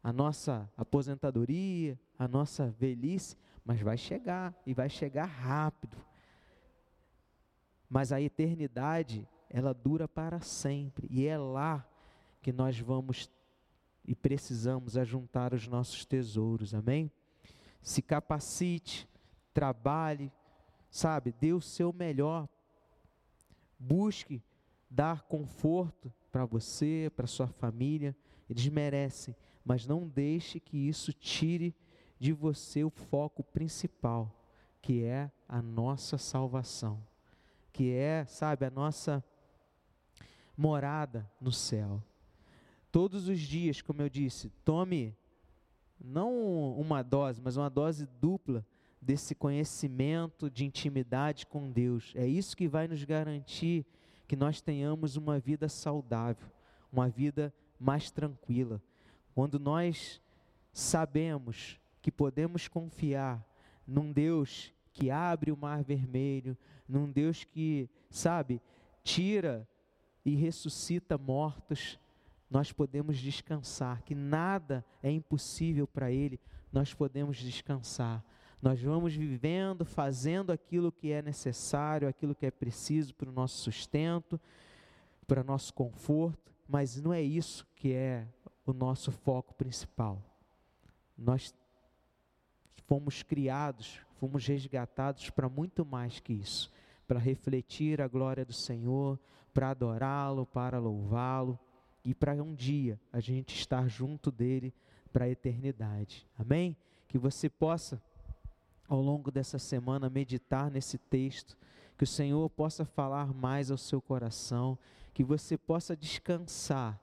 a 0.02 0.12
nossa 0.12 0.70
aposentadoria, 0.76 1.98
a 2.18 2.26
nossa 2.26 2.70
velhice, 2.70 3.36
mas 3.64 3.80
vai 3.80 3.96
chegar 3.96 4.54
e 4.66 4.72
vai 4.72 4.88
chegar 4.88 5.26
rápido. 5.26 5.96
Mas 7.88 8.12
a 8.12 8.20
eternidade, 8.20 9.28
ela 9.48 9.74
dura 9.74 10.08
para 10.08 10.40
sempre 10.40 11.06
e 11.10 11.26
é 11.26 11.36
lá 11.36 11.86
que 12.40 12.52
nós 12.52 12.78
vamos 12.78 13.30
e 14.04 14.14
precisamos 14.14 14.96
ajuntar 14.96 15.52
os 15.52 15.68
nossos 15.68 16.04
tesouros, 16.04 16.74
amém? 16.74 17.10
Se 17.82 18.00
capacite, 18.00 19.08
trabalhe, 19.52 20.32
sabe, 20.90 21.32
dê 21.38 21.52
o 21.52 21.60
seu 21.60 21.92
melhor, 21.92 22.48
busque 23.78 24.42
dar 24.88 25.22
conforto 25.22 26.12
para 26.32 26.44
você, 26.44 27.10
para 27.14 27.26
sua 27.26 27.46
família, 27.46 28.16
eles 28.48 28.66
merecem, 28.68 29.34
mas 29.70 29.86
não 29.86 30.08
deixe 30.08 30.58
que 30.58 30.76
isso 30.76 31.12
tire 31.12 31.72
de 32.18 32.32
você 32.32 32.82
o 32.82 32.90
foco 32.90 33.44
principal, 33.44 34.34
que 34.82 35.04
é 35.04 35.30
a 35.48 35.62
nossa 35.62 36.18
salvação, 36.18 37.00
que 37.72 37.92
é, 37.92 38.24
sabe, 38.24 38.66
a 38.66 38.70
nossa 38.70 39.22
morada 40.56 41.30
no 41.40 41.52
céu. 41.52 42.02
Todos 42.90 43.28
os 43.28 43.38
dias, 43.38 43.80
como 43.80 44.02
eu 44.02 44.08
disse, 44.08 44.50
tome 44.64 45.16
não 46.00 46.72
uma 46.72 47.00
dose, 47.00 47.40
mas 47.40 47.56
uma 47.56 47.70
dose 47.70 48.08
dupla 48.20 48.66
desse 49.00 49.36
conhecimento 49.36 50.50
de 50.50 50.64
intimidade 50.64 51.46
com 51.46 51.70
Deus. 51.70 52.12
É 52.16 52.26
isso 52.26 52.56
que 52.56 52.66
vai 52.66 52.88
nos 52.88 53.04
garantir 53.04 53.86
que 54.26 54.34
nós 54.34 54.60
tenhamos 54.60 55.14
uma 55.14 55.38
vida 55.38 55.68
saudável, 55.68 56.48
uma 56.90 57.08
vida 57.08 57.54
mais 57.78 58.10
tranquila. 58.10 58.82
Quando 59.40 59.58
nós 59.58 60.20
sabemos 60.70 61.80
que 62.02 62.12
podemos 62.12 62.68
confiar 62.68 63.42
num 63.86 64.12
Deus 64.12 64.70
que 64.92 65.10
abre 65.10 65.50
o 65.50 65.56
mar 65.56 65.82
vermelho, 65.82 66.54
num 66.86 67.10
Deus 67.10 67.42
que, 67.42 67.88
sabe, 68.10 68.60
tira 69.02 69.66
e 70.26 70.34
ressuscita 70.34 71.16
mortos, 71.16 71.98
nós 72.50 72.70
podemos 72.70 73.16
descansar, 73.16 74.02
que 74.02 74.14
nada 74.14 74.84
é 75.02 75.10
impossível 75.10 75.86
para 75.86 76.12
Ele, 76.12 76.38
nós 76.70 76.92
podemos 76.92 77.38
descansar. 77.38 78.22
Nós 78.60 78.82
vamos 78.82 79.14
vivendo, 79.14 79.86
fazendo 79.86 80.52
aquilo 80.52 80.92
que 80.92 81.12
é 81.12 81.22
necessário, 81.22 82.06
aquilo 82.06 82.34
que 82.34 82.44
é 82.44 82.50
preciso 82.50 83.14
para 83.14 83.30
o 83.30 83.32
nosso 83.32 83.56
sustento, 83.62 84.38
para 85.26 85.40
o 85.40 85.44
nosso 85.44 85.72
conforto, 85.72 86.52
mas 86.68 87.00
não 87.00 87.10
é 87.10 87.22
isso 87.22 87.66
que 87.74 87.94
é 87.94 88.28
o 88.70 88.74
nosso 88.74 89.10
foco 89.12 89.54
principal. 89.54 90.22
Nós 91.16 91.54
fomos 92.86 93.22
criados, 93.22 94.00
fomos 94.18 94.46
resgatados 94.46 95.30
para 95.30 95.48
muito 95.48 95.84
mais 95.84 96.20
que 96.20 96.32
isso 96.32 96.70
para 97.10 97.18
refletir 97.18 98.00
a 98.00 98.06
glória 98.06 98.44
do 98.44 98.52
Senhor, 98.52 99.18
para 99.52 99.70
adorá-lo, 99.70 100.46
para 100.46 100.78
louvá-lo 100.78 101.58
e 102.04 102.14
para 102.14 102.40
um 102.40 102.54
dia 102.54 103.00
a 103.12 103.18
gente 103.18 103.52
estar 103.52 103.88
junto 103.88 104.30
dele 104.30 104.72
para 105.12 105.24
a 105.24 105.28
eternidade. 105.28 106.24
Amém? 106.38 106.76
Que 107.08 107.18
você 107.18 107.50
possa, 107.50 108.00
ao 108.86 109.02
longo 109.02 109.28
dessa 109.32 109.58
semana, 109.58 110.08
meditar 110.08 110.70
nesse 110.70 110.98
texto, 110.98 111.58
que 111.98 112.04
o 112.04 112.06
Senhor 112.06 112.48
possa 112.50 112.84
falar 112.84 113.34
mais 113.34 113.72
ao 113.72 113.76
seu 113.76 114.00
coração, 114.00 114.78
que 115.12 115.24
você 115.24 115.58
possa 115.58 115.96
descansar 115.96 116.96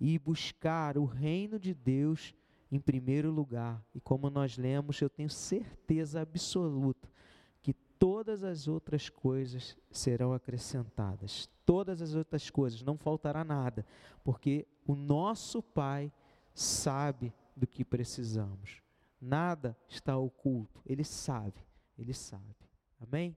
e 0.00 0.18
buscar 0.18 0.98
o 0.98 1.04
reino 1.04 1.58
de 1.58 1.74
Deus 1.74 2.34
em 2.70 2.80
primeiro 2.80 3.30
lugar. 3.30 3.84
E 3.94 4.00
como 4.00 4.28
nós 4.30 4.56
lemos, 4.56 5.00
eu 5.00 5.08
tenho 5.08 5.30
certeza 5.30 6.20
absoluta 6.20 7.08
todas 8.04 8.44
as 8.44 8.68
outras 8.68 9.08
coisas 9.08 9.76
serão 9.90 10.34
acrescentadas. 10.34 11.48
Todas 11.64 12.02
as 12.02 12.14
outras 12.14 12.50
coisas, 12.50 12.82
não 12.82 12.98
faltará 12.98 13.42
nada, 13.42 13.86
porque 14.22 14.66
o 14.86 14.94
nosso 14.94 15.62
Pai 15.62 16.12
sabe 16.52 17.32
do 17.56 17.66
que 17.66 17.82
precisamos. 17.82 18.82
Nada 19.18 19.74
está 19.88 20.18
oculto, 20.18 20.82
Ele 20.84 21.02
sabe, 21.02 21.64
Ele 21.96 22.12
sabe. 22.12 22.68
Amém? 23.00 23.34